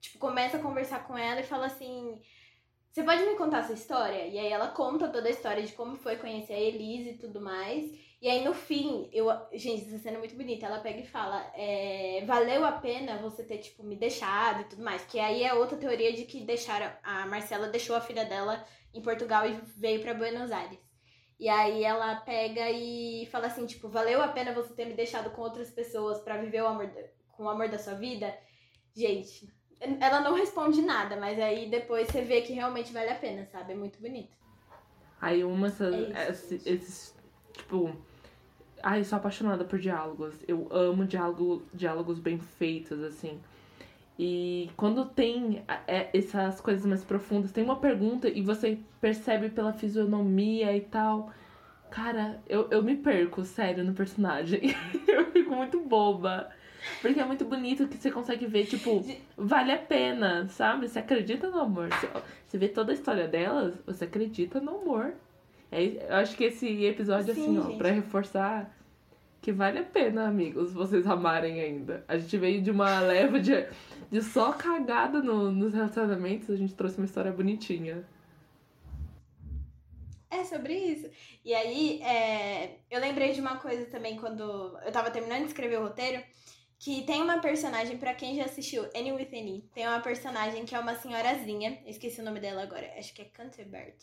Tipo, 0.00 0.18
começa 0.18 0.56
a 0.56 0.62
conversar 0.62 1.06
com 1.06 1.16
ela 1.16 1.40
e 1.40 1.44
fala 1.44 1.66
assim: 1.66 2.20
Você 2.92 3.02
pode 3.02 3.24
me 3.24 3.36
contar 3.36 3.60
essa 3.60 3.72
história? 3.72 4.26
E 4.26 4.38
aí 4.38 4.48
ela 4.52 4.68
conta 4.68 5.08
toda 5.08 5.26
a 5.26 5.30
história 5.30 5.62
de 5.62 5.72
como 5.72 5.96
foi 5.96 6.16
conhecer 6.16 6.52
a 6.52 6.60
Elise 6.60 7.10
e 7.10 7.16
tudo 7.16 7.40
mais. 7.40 7.90
E 8.20 8.28
aí 8.28 8.44
no 8.44 8.52
fim, 8.52 9.08
eu. 9.10 9.28
Gente, 9.54 9.86
essa 9.86 9.98
cena 9.98 10.16
é 10.16 10.18
muito 10.18 10.34
bonita. 10.34 10.66
Ela 10.66 10.78
pega 10.78 11.00
e 11.00 11.06
fala: 11.06 11.50
é, 11.54 12.22
valeu 12.26 12.66
a 12.66 12.72
pena 12.72 13.16
você 13.16 13.42
ter, 13.44 13.58
tipo, 13.58 13.82
me 13.82 13.96
deixado 13.96 14.60
e 14.60 14.64
tudo 14.64 14.82
mais. 14.82 15.06
Que 15.06 15.18
aí 15.18 15.42
é 15.42 15.54
outra 15.54 15.78
teoria 15.78 16.12
de 16.12 16.26
que 16.26 16.40
deixaram. 16.40 16.92
A 17.02 17.24
Marcela 17.26 17.68
deixou 17.68 17.96
a 17.96 18.00
filha 18.02 18.26
dela 18.26 18.62
em 18.92 19.00
Portugal 19.00 19.48
e 19.48 19.58
veio 19.74 20.02
para 20.02 20.12
Buenos 20.12 20.52
Aires. 20.52 20.78
E 21.40 21.48
aí 21.48 21.82
ela 21.82 22.16
pega 22.16 22.70
e 22.70 23.26
fala 23.32 23.46
assim, 23.46 23.64
tipo, 23.64 23.88
valeu 23.88 24.20
a 24.20 24.28
pena 24.28 24.52
você 24.52 24.74
ter 24.74 24.84
me 24.84 24.92
deixado 24.94 25.30
com 25.30 25.40
outras 25.40 25.70
pessoas 25.70 26.20
para 26.20 26.36
viver 26.36 26.62
o 26.62 26.66
amor 26.66 26.90
com 27.32 27.44
o 27.44 27.48
amor 27.48 27.68
da 27.70 27.78
sua 27.78 27.94
vida? 27.94 28.36
Gente, 28.94 29.50
ela 30.00 30.20
não 30.20 30.34
responde 30.34 30.82
nada, 30.82 31.16
mas 31.16 31.38
aí 31.38 31.68
depois 31.68 32.08
você 32.08 32.22
vê 32.22 32.42
que 32.42 32.52
realmente 32.52 32.92
vale 32.92 33.10
a 33.10 33.14
pena, 33.14 33.46
sabe? 33.46 33.72
É 33.72 33.76
muito 33.76 34.00
bonito. 34.00 34.30
Aí 35.20 35.44
uma 35.44 35.68
é 35.68 36.30
esses, 36.30 36.66
esses, 36.66 37.16
tipo, 37.52 37.96
Ai, 38.82 39.04
sou 39.04 39.16
apaixonada 39.16 39.64
por 39.64 39.78
diálogos. 39.78 40.34
Eu 40.48 40.66
amo 40.72 41.04
diálogo, 41.04 41.62
diálogos 41.72 42.18
bem 42.18 42.38
feitos, 42.38 43.00
assim. 43.02 43.40
E 44.18 44.70
quando 44.76 45.06
tem 45.06 45.64
é, 45.86 46.10
essas 46.12 46.60
coisas 46.60 46.84
mais 46.84 47.04
profundas, 47.04 47.52
tem 47.52 47.62
uma 47.62 47.76
pergunta 47.76 48.28
e 48.28 48.42
você 48.42 48.78
percebe 49.00 49.50
pela 49.50 49.72
fisionomia 49.72 50.76
e 50.76 50.80
tal. 50.80 51.30
Cara, 51.90 52.42
eu, 52.48 52.68
eu 52.70 52.82
me 52.82 52.96
perco, 52.96 53.44
sério, 53.44 53.84
no 53.84 53.94
personagem. 53.94 54.74
eu 55.06 55.30
fico 55.30 55.54
muito 55.54 55.80
boba. 55.80 56.50
Porque 57.00 57.20
é 57.20 57.24
muito 57.24 57.44
bonito 57.44 57.88
que 57.88 57.96
você 57.96 58.10
consegue 58.10 58.46
ver, 58.46 58.66
tipo, 58.66 59.04
vale 59.36 59.72
a 59.72 59.78
pena, 59.78 60.48
sabe? 60.48 60.88
Você 60.88 60.98
acredita 60.98 61.50
no 61.50 61.60
amor. 61.60 61.88
Você, 62.46 62.58
vê 62.58 62.68
toda 62.68 62.92
a 62.92 62.94
história 62.94 63.28
delas, 63.28 63.74
você 63.86 64.04
acredita 64.04 64.60
no 64.60 64.80
amor. 64.80 65.14
É, 65.70 65.84
eu 65.84 66.16
acho 66.16 66.36
que 66.36 66.44
esse 66.44 66.84
episódio, 66.84 67.34
Sim, 67.34 67.42
assim, 67.42 67.58
ó, 67.58 67.62
gente. 67.62 67.78
pra 67.78 67.90
reforçar 67.90 68.76
que 69.42 69.50
vale 69.50 69.80
a 69.80 69.84
pena, 69.84 70.28
amigos, 70.28 70.72
vocês 70.72 71.04
amarem 71.04 71.60
ainda. 71.60 72.04
A 72.06 72.16
gente 72.16 72.38
veio 72.38 72.62
de 72.62 72.70
uma 72.70 73.00
leva 73.00 73.40
de, 73.40 73.66
de 74.08 74.22
só 74.22 74.52
cagada 74.52 75.20
no, 75.20 75.50
nos 75.50 75.74
relacionamentos, 75.74 76.48
a 76.48 76.56
gente 76.56 76.74
trouxe 76.74 76.98
uma 76.98 77.06
história 77.06 77.32
bonitinha. 77.32 78.04
É 80.30 80.44
sobre 80.44 80.74
isso. 80.74 81.10
E 81.44 81.52
aí, 81.52 82.00
é, 82.02 82.78
eu 82.88 83.00
lembrei 83.00 83.32
de 83.32 83.40
uma 83.40 83.56
coisa 83.56 83.84
também 83.86 84.16
quando 84.16 84.42
eu 84.84 84.92
tava 84.92 85.10
terminando 85.10 85.40
de 85.40 85.48
escrever 85.48 85.78
o 85.80 85.82
roteiro, 85.82 86.22
que 86.82 87.02
tem 87.02 87.22
uma 87.22 87.38
personagem, 87.38 87.96
para 87.96 88.12
quem 88.12 88.34
já 88.34 88.44
assistiu 88.44 88.82
Annie 88.92 89.12
with 89.12 89.28
Annie, 89.28 89.70
tem 89.72 89.86
uma 89.86 90.00
personagem 90.00 90.64
que 90.64 90.74
é 90.74 90.80
uma 90.80 90.96
senhorazinha, 90.96 91.80
esqueci 91.86 92.20
o 92.20 92.24
nome 92.24 92.40
dela 92.40 92.64
agora, 92.64 92.92
acho 92.98 93.14
que 93.14 93.22
é 93.22 93.24
Canterbert. 93.26 93.98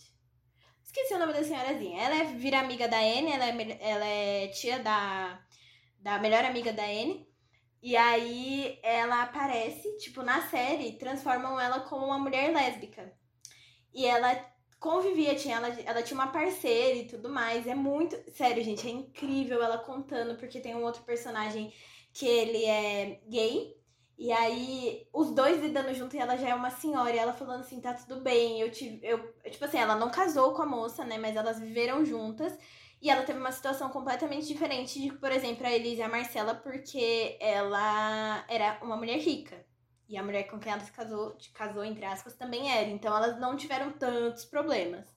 Esqueci 0.82 1.14
o 1.14 1.20
nome 1.20 1.34
da 1.34 1.44
senhorazinha. 1.44 2.02
Ela 2.02 2.16
é, 2.16 2.24
vira 2.24 2.58
amiga 2.58 2.88
da 2.88 2.98
Anne, 2.98 3.34
ela 3.34 3.46
é, 3.48 3.78
ela 3.82 4.06
é 4.06 4.48
tia 4.48 4.80
da, 4.80 5.42
da 6.00 6.20
melhor 6.20 6.46
amiga 6.46 6.72
da 6.72 6.86
Anne. 6.86 7.28
E 7.84 7.98
aí 7.98 8.80
ela 8.82 9.24
aparece, 9.24 9.98
tipo, 9.98 10.24
na 10.24 10.48
série, 10.48 10.94
transformam 10.94 11.60
ela 11.60 11.82
como 11.82 12.06
uma 12.06 12.18
mulher 12.18 12.54
lésbica. 12.54 13.14
E 13.94 14.06
ela 14.06 14.34
convivia, 14.80 15.36
tinha, 15.36 15.58
ela, 15.58 15.68
ela 15.82 16.02
tinha 16.02 16.18
uma 16.18 16.32
parceira 16.32 16.96
e 16.96 17.08
tudo 17.08 17.28
mais. 17.28 17.68
É 17.68 17.76
muito. 17.76 18.16
Sério, 18.32 18.64
gente, 18.64 18.88
é 18.88 18.92
incrível 18.92 19.62
ela 19.62 19.80
contando, 19.80 20.38
porque 20.38 20.62
tem 20.62 20.76
um 20.76 20.84
outro 20.84 21.04
personagem 21.04 21.74
que 22.20 22.28
ele 22.28 22.66
é 22.66 23.22
gay. 23.30 23.78
E 24.18 24.32
aí, 24.34 25.08
os 25.14 25.32
dois 25.32 25.62
lidando 25.62 25.94
junto 25.94 26.16
e 26.16 26.20
ela 26.20 26.36
já 26.36 26.50
é 26.50 26.54
uma 26.54 26.70
senhora, 26.70 27.16
e 27.16 27.18
ela 27.18 27.32
falando 27.32 27.62
assim, 27.62 27.80
tá 27.80 27.94
tudo 27.94 28.20
bem, 28.20 28.60
eu 28.60 28.70
tive. 28.70 29.00
Eu, 29.08 29.34
tipo 29.50 29.64
assim, 29.64 29.78
ela 29.78 29.96
não 29.96 30.12
casou 30.12 30.54
com 30.54 30.62
a 30.62 30.66
moça, 30.66 31.06
né? 31.06 31.18
Mas 31.18 31.38
elas 31.38 31.60
viveram 31.60 32.04
juntas. 32.06 32.58
E 33.02 33.10
ela 33.10 33.24
teve 33.24 33.40
uma 33.40 33.52
situação 33.54 33.90
completamente 33.90 34.46
diferente 34.46 35.02
de, 35.02 35.14
por 35.14 35.32
exemplo, 35.32 35.66
a 35.66 35.72
Elise 35.72 36.02
e 36.02 36.04
a 36.04 36.10
Marcela, 36.10 36.54
porque 36.54 37.38
ela 37.40 38.44
era 38.50 38.78
uma 38.84 38.98
mulher 38.98 39.18
rica. 39.20 39.66
E 40.10 40.18
a 40.18 40.24
mulher 40.24 40.44
com 40.44 40.60
quem 40.60 40.74
ela 40.74 40.82
se 40.82 40.92
casou, 40.92 41.38
casou, 41.54 41.86
entre 41.86 42.04
aspas, 42.04 42.36
também 42.36 42.70
era. 42.70 42.90
Então 42.90 43.16
elas 43.16 43.40
não 43.40 43.56
tiveram 43.56 43.92
tantos 43.94 44.44
problemas. 44.44 45.08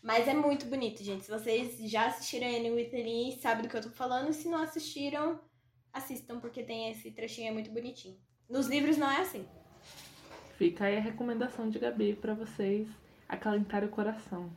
Mas 0.00 0.28
é 0.28 0.34
muito 0.34 0.66
bonito, 0.66 1.02
gente. 1.02 1.24
Se 1.24 1.30
vocês 1.30 1.76
já 1.90 2.06
assistiram 2.06 2.46
Annie 2.46 2.70
with 2.70 2.90
Annie, 2.94 3.40
sabem 3.40 3.64
do 3.64 3.68
que 3.68 3.76
eu 3.76 3.82
tô 3.82 3.90
falando. 3.90 4.32
Se 4.32 4.48
não 4.48 4.62
assistiram, 4.62 5.40
assistam, 5.98 6.40
porque 6.40 6.62
tem 6.62 6.90
esse 6.90 7.10
trechinho 7.10 7.48
é 7.48 7.52
muito 7.52 7.70
bonitinho. 7.70 8.18
Nos 8.48 8.66
livros 8.66 8.96
não 8.96 9.10
é 9.10 9.20
assim. 9.20 9.46
Fica 10.56 10.86
aí 10.86 10.96
a 10.96 11.00
recomendação 11.00 11.68
de 11.68 11.78
Gabi 11.78 12.14
para 12.14 12.34
vocês 12.34 12.88
acalentar 13.28 13.84
o 13.84 13.88
coração. 13.88 14.50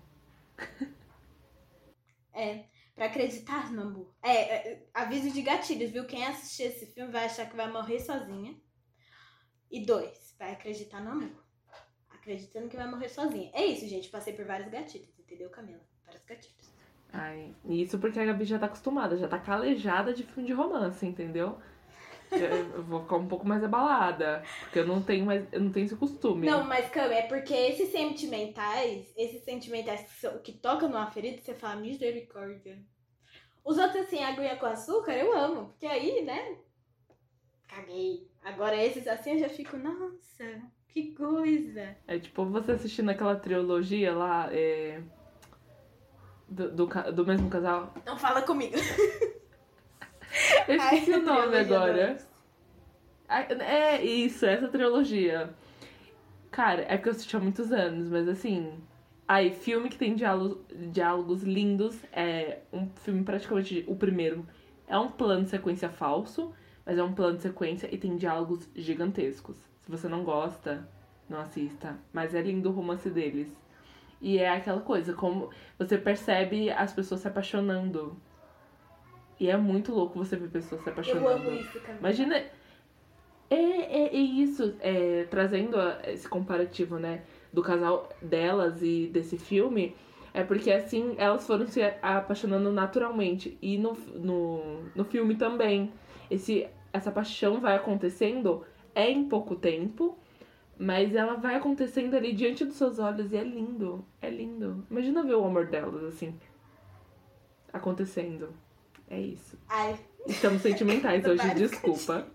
é, 2.34 2.66
para 2.96 3.06
acreditar 3.06 3.72
no 3.72 3.82
amor. 3.82 4.16
É, 4.24 4.72
é, 4.72 4.88
aviso 4.94 5.32
de 5.32 5.42
gatilhos, 5.42 5.92
viu? 5.92 6.06
Quem 6.06 6.26
assistir 6.26 6.64
esse 6.64 6.88
filme 6.88 7.12
vai 7.12 7.26
achar 7.26 7.50
que 7.50 7.56
vai 7.56 7.72
morrer 7.72 8.00
sozinha. 8.00 8.60
E 9.70 9.86
dois, 9.86 10.36
vai 10.40 10.54
acreditar 10.54 11.02
no 11.02 11.12
amor. 11.12 11.46
Acreditando 12.10 12.70
que 12.70 12.78
vai 12.78 12.90
morrer 12.90 13.10
sozinha. 13.10 13.52
É 13.54 13.66
isso, 13.66 13.88
gente. 13.88 14.10
Passei 14.10 14.34
por 14.34 14.46
vários 14.46 14.70
gatilhos, 14.70 15.18
entendeu, 15.20 15.50
Camila? 15.50 15.82
Vários 16.06 16.24
gatilhos. 16.24 16.71
Ai, 17.14 17.54
isso 17.66 18.00
porque 18.00 18.20
a 18.20 18.26
Gabi 18.26 18.46
já 18.46 18.58
tá 18.58 18.68
acostumada, 18.68 19.18
já 19.18 19.28
tá 19.28 19.38
calejada 19.38 20.14
de 20.14 20.24
filme 20.24 20.48
de 20.48 20.54
romance, 20.54 21.06
entendeu? 21.06 21.60
Eu 22.32 22.84
vou 22.84 23.02
ficar 23.02 23.18
um 23.18 23.28
pouco 23.28 23.46
mais 23.46 23.62
abalada. 23.64 24.42
Porque 24.62 24.80
eu 24.80 24.88
não 24.88 25.02
tenho 25.02 25.26
mais. 25.26 25.46
Eu 25.52 25.60
não 25.60 25.72
tenho 25.72 25.86
esse 25.86 25.96
costume. 25.98 26.48
Não, 26.48 26.64
mas 26.64 26.90
Cami, 26.90 27.14
é 27.14 27.24
porque 27.24 27.54
esses 27.54 27.90
sentimentais, 27.92 29.12
esses 29.18 29.44
sentimentais 29.44 30.02
que, 30.04 30.10
são- 30.12 30.40
que 30.40 30.54
tocam 30.54 30.88
numa 30.88 31.12
ferida, 31.12 31.42
você 31.42 31.54
fala 31.54 31.82
misericórdia. 31.82 32.82
Os 33.66 33.78
outros, 33.78 34.04
assim, 34.06 34.24
aguinha 34.24 34.56
com 34.56 34.66
açúcar, 34.66 35.12
eu 35.14 35.38
amo. 35.38 35.66
Porque 35.72 35.86
aí, 35.86 36.24
né? 36.24 36.58
Caguei. 37.68 38.28
Agora 38.44 38.82
esses 38.82 39.08
assim 39.08 39.34
eu 39.34 39.40
já 39.40 39.50
fico, 39.50 39.78
nossa, 39.78 40.62
que 40.88 41.14
coisa. 41.14 41.96
É 42.08 42.18
tipo 42.18 42.46
você 42.46 42.72
assistindo 42.72 43.10
aquela 43.10 43.36
trilogia 43.36 44.14
lá, 44.16 44.48
é. 44.52 45.02
Do, 46.52 46.86
do, 47.14 47.26
mesmo 47.26 47.50
casal. 47.50 47.94
Não 48.06 48.18
fala 48.18 48.42
comigo. 48.42 48.76
Eu 50.68 50.76
esqueci 50.76 51.14
Ai, 51.14 51.20
o 51.20 51.24
nome 51.24 51.58
agora. 51.58 52.18
É 53.30 54.04
isso, 54.04 54.46
essa 54.46 54.68
trilogia. 54.68 55.50
Cara, 56.52 56.82
é 56.82 56.98
porque 56.98 57.08
eu 57.08 57.14
assisti 57.14 57.38
há 57.38 57.40
muitos 57.40 57.72
anos, 57.72 58.10
mas 58.10 58.28
assim. 58.28 58.74
Aí, 59.26 59.52
filme 59.52 59.88
que 59.88 59.98
tem 59.98 60.14
diálogos, 60.14 60.58
diálogos 60.92 61.44
lindos. 61.44 61.98
É 62.12 62.60
um 62.74 62.90
filme 62.98 63.24
praticamente. 63.24 63.86
O 63.88 63.96
primeiro 63.96 64.46
é 64.88 64.98
um 64.98 65.10
plano 65.10 65.46
de 65.46 65.50
sequência 65.50 65.90
falso, 65.90 66.54
mas 66.86 66.98
é 66.98 67.04
um 67.04 67.14
plano 67.14 67.38
de 67.38 67.44
sequência 67.44 67.88
e 67.90 67.98
tem 67.98 68.18
diálogos 68.18 68.70
gigantescos. 68.76 69.56
Se 69.80 69.90
você 69.90 70.10
não 70.10 70.26
gosta, 70.26 70.86
não 71.30 71.40
assista. 71.40 71.98
Mas 72.12 72.36
é 72.36 72.42
lindo 72.42 72.70
o 72.70 72.74
romance 72.74 73.10
deles. 73.10 73.56
E 74.22 74.38
é 74.38 74.50
aquela 74.50 74.82
coisa, 74.82 75.14
como 75.14 75.50
você 75.80 75.98
percebe 75.98 76.70
as 76.70 76.94
pessoas 76.94 77.22
se 77.22 77.28
apaixonando. 77.28 78.16
E 79.40 79.50
é 79.50 79.58
muito 79.58 79.92
louco 79.92 80.20
você 80.20 80.36
ver 80.36 80.50
pessoas 80.50 80.84
se 80.84 80.90
apaixonando. 80.90 81.26
Eu 81.26 81.36
amo 81.36 81.52
isso, 81.60 81.80
Cami. 81.82 81.98
Imagina. 82.00 82.44
É, 83.50 83.56
é, 83.56 84.16
é 84.16 84.18
isso, 84.18 84.76
é, 84.80 85.26
trazendo 85.30 85.76
esse 86.06 86.30
comparativo, 86.30 86.98
né, 86.98 87.24
do 87.52 87.62
casal 87.62 88.08
delas 88.22 88.82
e 88.82 89.10
desse 89.12 89.38
filme, 89.38 89.94
é 90.34 90.42
porque 90.42 90.72
assim 90.72 91.16
elas 91.18 91.46
foram 91.46 91.68
se 91.68 91.82
apaixonando 92.02 92.72
naturalmente. 92.72 93.58
E 93.62 93.78
no, 93.78 93.94
no, 94.16 94.84
no 94.96 95.04
filme 95.04 95.36
também. 95.36 95.92
Esse, 96.30 96.66
essa 96.94 97.12
paixão 97.12 97.60
vai 97.60 97.76
acontecendo, 97.76 98.64
é 98.96 99.10
em 99.12 99.28
pouco 99.28 99.54
tempo, 99.56 100.18
mas 100.82 101.14
ela 101.14 101.36
vai 101.36 101.56
acontecendo 101.56 102.16
ali 102.16 102.34
diante 102.34 102.66
dos 102.66 102.76
seus 102.76 102.98
olhos 102.98 103.32
e 103.32 103.38
é 103.38 103.44
lindo. 103.44 104.04
É 104.20 104.32
lindo. 104.32 104.86
Imagina 104.90 105.24
ver 105.24 105.36
o 105.36 105.46
amor 105.46 105.68
delas, 105.68 106.04
assim, 106.06 106.36
acontecendo. 107.72 108.52
É 109.08 109.20
isso. 109.20 109.60
Ai, 109.70 110.00
Estamos 110.26 110.64
sentimentais 110.64 111.24
hoje, 111.28 111.54
desculpa. 111.54 112.28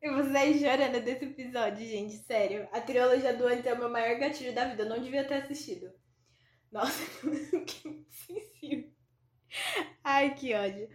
eu 0.00 0.14
vou 0.14 0.24
sair 0.24 0.58
chorando 0.58 1.04
desse 1.04 1.26
episódio, 1.26 1.86
gente, 1.86 2.16
sério. 2.18 2.66
A 2.72 2.80
trilogia 2.80 3.36
do 3.36 3.46
Antes 3.46 3.66
é 3.66 3.74
o 3.74 3.78
meu 3.78 3.90
maior 3.90 4.18
gatilho 4.18 4.54
da 4.54 4.64
vida. 4.64 4.84
Eu 4.84 4.88
não 4.88 5.02
devia 5.02 5.24
ter 5.24 5.34
assistido. 5.34 5.92
Nossa, 6.72 7.04
que 7.66 8.06
sensível. 8.08 8.90
Ai, 10.02 10.34
que 10.34 10.54
ódio. 10.54 10.88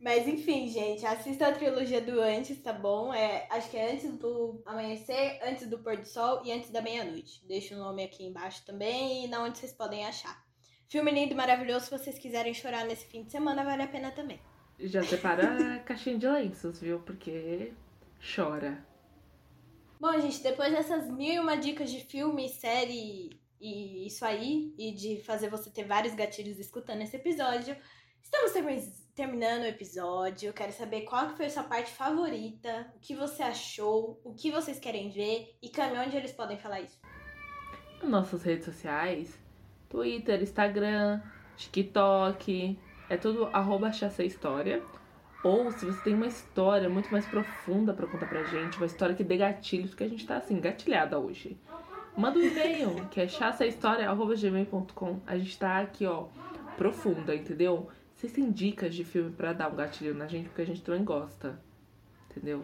Mas 0.00 0.26
enfim, 0.26 0.66
gente, 0.66 1.04
assista 1.04 1.48
a 1.48 1.52
trilogia 1.52 2.00
do 2.00 2.20
Antes, 2.22 2.58
tá 2.62 2.72
bom? 2.72 3.12
É, 3.12 3.46
acho 3.50 3.70
que 3.70 3.76
é 3.76 3.92
antes 3.92 4.10
do 4.16 4.62
amanhecer, 4.64 5.38
antes 5.44 5.66
do 5.66 5.78
pôr 5.78 5.98
do 5.98 6.06
sol 6.06 6.40
e 6.42 6.50
antes 6.50 6.70
da 6.70 6.80
meia-noite. 6.80 7.46
Deixo 7.46 7.74
o 7.74 7.78
nome 7.78 8.02
aqui 8.02 8.24
embaixo 8.24 8.64
também 8.64 9.26
e 9.26 9.28
na 9.28 9.42
onde 9.42 9.58
vocês 9.58 9.72
podem 9.72 10.06
achar. 10.06 10.42
Filme 10.88 11.10
lindo 11.10 11.34
e 11.34 11.36
maravilhoso, 11.36 11.84
se 11.84 11.90
vocês 11.90 12.18
quiserem 12.18 12.54
chorar 12.54 12.86
nesse 12.86 13.04
fim 13.04 13.22
de 13.22 13.30
semana, 13.30 13.62
vale 13.62 13.82
a 13.82 13.88
pena 13.88 14.10
também. 14.10 14.40
Já 14.78 15.02
separa 15.02 15.76
a 15.76 15.78
caixinha 15.84 16.18
de 16.18 16.26
lenços, 16.26 16.80
viu? 16.80 17.00
Porque 17.00 17.74
chora. 18.34 18.82
Bom, 20.00 20.18
gente, 20.18 20.42
depois 20.42 20.72
dessas 20.72 21.10
mil 21.10 21.34
e 21.34 21.38
uma 21.38 21.56
dicas 21.56 21.90
de 21.90 22.00
filme, 22.00 22.48
série 22.48 23.38
e 23.60 24.06
isso 24.06 24.24
aí, 24.24 24.74
e 24.78 24.92
de 24.92 25.20
fazer 25.22 25.50
você 25.50 25.68
ter 25.68 25.84
vários 25.84 26.14
gatilhos 26.14 26.58
escutando 26.58 27.02
esse 27.02 27.16
episódio, 27.16 27.76
estamos 28.22 28.52
termi- 28.52 28.92
terminando 29.14 29.62
o 29.62 29.66
episódio. 29.66 30.48
Eu 30.48 30.52
quero 30.52 30.72
saber 30.72 31.02
qual 31.02 31.28
que 31.28 31.36
foi 31.36 31.46
a 31.46 31.50
sua 31.50 31.62
parte 31.64 31.90
favorita, 31.92 32.90
o 32.96 32.98
que 33.00 33.14
você 33.14 33.42
achou, 33.42 34.20
o 34.24 34.34
que 34.34 34.50
vocês 34.50 34.78
querem 34.78 35.10
ver 35.10 35.56
e 35.62 35.68
Cami, 35.68 35.96
onde 35.98 36.16
eles 36.16 36.32
podem 36.32 36.58
falar 36.58 36.80
isso? 36.80 36.98
Nossas 38.02 38.42
redes 38.42 38.64
sociais, 38.64 39.38
Twitter, 39.88 40.40
Instagram, 40.42 41.20
TikTok, 41.56 42.78
é 43.08 43.16
tudo 43.16 43.46
arroba 43.52 43.90
História. 43.90 44.82
Ou 45.42 45.70
se 45.72 45.86
você 45.86 45.98
tem 46.02 46.14
uma 46.14 46.26
história 46.26 46.88
muito 46.88 47.10
mais 47.10 47.24
profunda 47.26 47.94
pra 47.94 48.06
contar 48.06 48.26
pra 48.26 48.44
gente, 48.44 48.76
uma 48.76 48.84
história 48.86 49.14
que 49.14 49.24
dê 49.24 49.38
gatilhos, 49.38 49.90
porque 49.90 50.04
a 50.04 50.08
gente 50.08 50.26
tá 50.26 50.36
assim, 50.36 50.60
gatilhada 50.60 51.18
hoje. 51.18 51.58
Manda 52.16 52.38
um 52.38 52.42
e-mail, 52.42 53.08
que 53.10 53.20
é 53.20 53.28
chaceihistoria.gmail.com. 53.28 55.20
A 55.26 55.38
gente 55.38 55.58
tá 55.58 55.78
aqui, 55.80 56.04
ó, 56.06 56.26
profunda, 56.76 57.34
entendeu? 57.34 57.88
Vocês 58.20 58.34
têm 58.34 58.52
dicas 58.52 58.94
de 58.94 59.02
filme 59.02 59.30
pra 59.30 59.54
dar 59.54 59.72
um 59.72 59.74
gatilho 59.76 60.14
na 60.14 60.26
gente, 60.28 60.48
porque 60.50 60.60
a 60.60 60.66
gente 60.66 60.82
também 60.82 61.02
gosta. 61.02 61.58
Entendeu? 62.30 62.62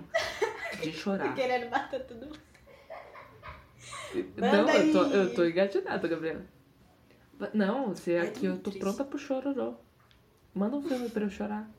De 0.82 0.92
chorar. 0.92 1.32
Querendo 1.34 1.70
matar 1.70 2.00
tudo. 2.00 2.28
Não, 4.36 4.50
Manda 4.50 4.72
eu 4.76 4.92
tô, 4.92 5.00
aí. 5.00 5.14
eu 5.14 5.34
tô 5.34 5.44
engatilhada, 5.46 6.06
Gabriela. 6.06 6.44
Não, 7.54 7.88
você 7.94 8.18
Ai, 8.18 8.28
aqui 8.28 8.44
eu 8.44 8.56
tô 8.58 8.64
triste. 8.64 8.80
pronta 8.80 9.02
pro 9.02 9.18
chororô. 9.18 9.76
Manda 10.54 10.76
um 10.76 10.82
filme 10.82 11.08
pra 11.08 11.24
eu 11.24 11.30
chorar. 11.30 11.70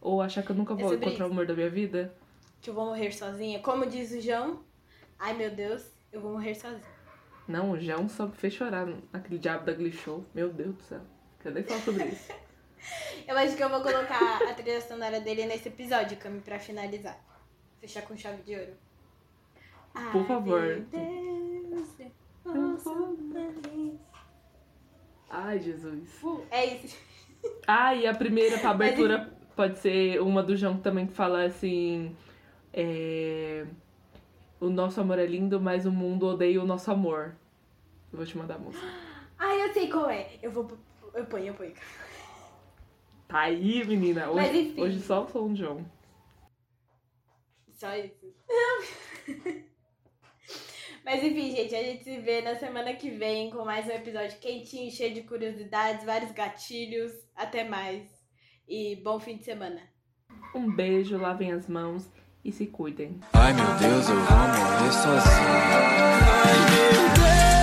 Ou 0.00 0.20
achar 0.20 0.42
que 0.42 0.50
eu 0.50 0.56
nunca 0.56 0.74
É 0.74 0.76
vou 0.76 0.90
sobre 0.90 1.06
encontrar 1.06 1.26
o 1.26 1.28
isso. 1.28 1.32
amor 1.32 1.46
da 1.46 1.54
minha 1.54 1.70
vida. 1.70 2.12
Que 2.60 2.70
eu 2.70 2.74
vou 2.74 2.86
morrer 2.86 3.12
sozinha. 3.12 3.60
Como 3.60 3.86
diz 3.86 4.10
o 4.10 4.20
João, 4.20 4.64
ai 5.16 5.32
meu 5.32 5.52
Deus, 5.54 5.84
eu 6.12 6.20
vou 6.20 6.32
morrer 6.32 6.56
sozinha. 6.56 6.82
Não, 7.46 7.70
o 7.70 7.78
João 7.80 8.08
só 8.08 8.26
me 8.26 8.32
fez 8.34 8.52
chorar 8.54 8.84
naquele 9.12 9.38
diabo 9.38 9.64
da 9.64 9.72
Glee 9.72 9.92
Show. 9.92 10.24
Meu 10.34 10.52
Deus 10.52 10.74
do 10.74 10.82
céu. 10.82 11.00
Quero 11.40 11.54
nem 11.54 11.62
falar 11.62 11.80
sobre 11.82 12.04
isso. 12.06 12.32
Eu 13.26 13.36
acho 13.36 13.56
que 13.56 13.62
eu 13.62 13.68
vou 13.68 13.80
colocar 13.80 14.42
a 14.48 14.54
trilha 14.54 14.80
sonora 14.80 15.20
dele 15.20 15.46
nesse 15.46 15.68
episódio, 15.68 16.16
Cami, 16.16 16.40
pra 16.40 16.58
finalizar. 16.58 17.18
Fechar 17.80 18.02
com 18.02 18.16
chave 18.16 18.42
de 18.42 18.54
ouro. 18.54 18.72
Por 20.12 20.20
Ai, 20.20 20.26
favor. 20.26 20.80
Deus, 20.90 21.88
feliz. 21.96 22.12
Ai, 25.28 25.58
Jesus. 25.58 26.22
É 26.50 26.64
isso. 26.66 26.96
Ah, 27.64 27.94
e 27.94 28.08
a 28.08 28.14
primeira 28.14 28.58
pra 28.58 28.70
abertura 28.70 29.32
pode 29.54 29.78
ser 29.78 30.20
uma 30.20 30.42
do 30.42 30.56
João 30.56 30.78
também 30.78 31.06
que 31.06 31.12
fala 31.12 31.44
assim. 31.44 32.16
É... 32.72 33.64
O 34.58 34.68
nosso 34.68 35.00
amor 35.00 35.18
é 35.20 35.26
lindo, 35.26 35.60
mas 35.60 35.86
o 35.86 35.92
mundo 35.92 36.26
odeia 36.26 36.60
o 36.60 36.66
nosso 36.66 36.90
amor. 36.90 37.36
Eu 38.12 38.16
vou 38.16 38.26
te 38.26 38.36
mandar 38.36 38.56
a 38.56 38.58
música. 38.58 38.84
Ai, 39.38 39.62
eu 39.62 39.72
sei 39.72 39.88
qual 39.88 40.10
é. 40.10 40.28
Eu 40.42 40.50
vou. 40.50 40.68
Eu 41.14 41.24
ponho, 41.26 41.46
eu 41.46 41.54
ponho. 41.54 41.72
Tá 43.28 43.40
aí, 43.40 43.84
menina. 43.84 44.26
Mas 44.32 44.50
Hoje, 44.50 44.60
enfim. 44.60 44.80
hoje 44.80 45.00
só 45.00 45.24
o 45.24 45.28
som 45.28 45.48
do 45.48 45.56
João. 45.56 45.84
Só 47.70 47.94
isso. 47.96 48.32
Mas 51.04 51.22
enfim, 51.22 51.54
gente, 51.54 51.74
a 51.74 51.82
gente 51.82 52.02
se 52.04 52.18
vê 52.18 52.40
na 52.42 52.56
semana 52.56 52.92
que 52.94 53.10
vem 53.10 53.50
com 53.50 53.64
mais 53.64 53.86
um 53.86 53.90
episódio 53.92 54.38
quentinho, 54.40 54.90
cheio 54.90 55.14
de 55.14 55.22
curiosidades, 55.22 56.04
vários 56.04 56.32
gatilhos. 56.32 57.12
Até 57.34 57.62
mais. 57.62 58.08
E 58.68 58.96
bom 58.96 59.20
fim 59.20 59.36
de 59.36 59.44
semana. 59.44 59.80
Um 60.54 60.74
beijo, 60.74 61.16
lavem 61.16 61.52
as 61.52 61.68
mãos 61.68 62.10
e 62.44 62.50
se 62.50 62.66
cuidem. 62.66 63.20
Ai 63.32 63.52
meu 63.52 63.66
Deus, 63.78 64.08
eu 64.08 64.16
vou 64.16 64.24
morrer 64.24 64.92
sozinho. 64.92 65.46
Ai 66.44 66.70
meu 66.70 67.14
Deus. 67.14 67.55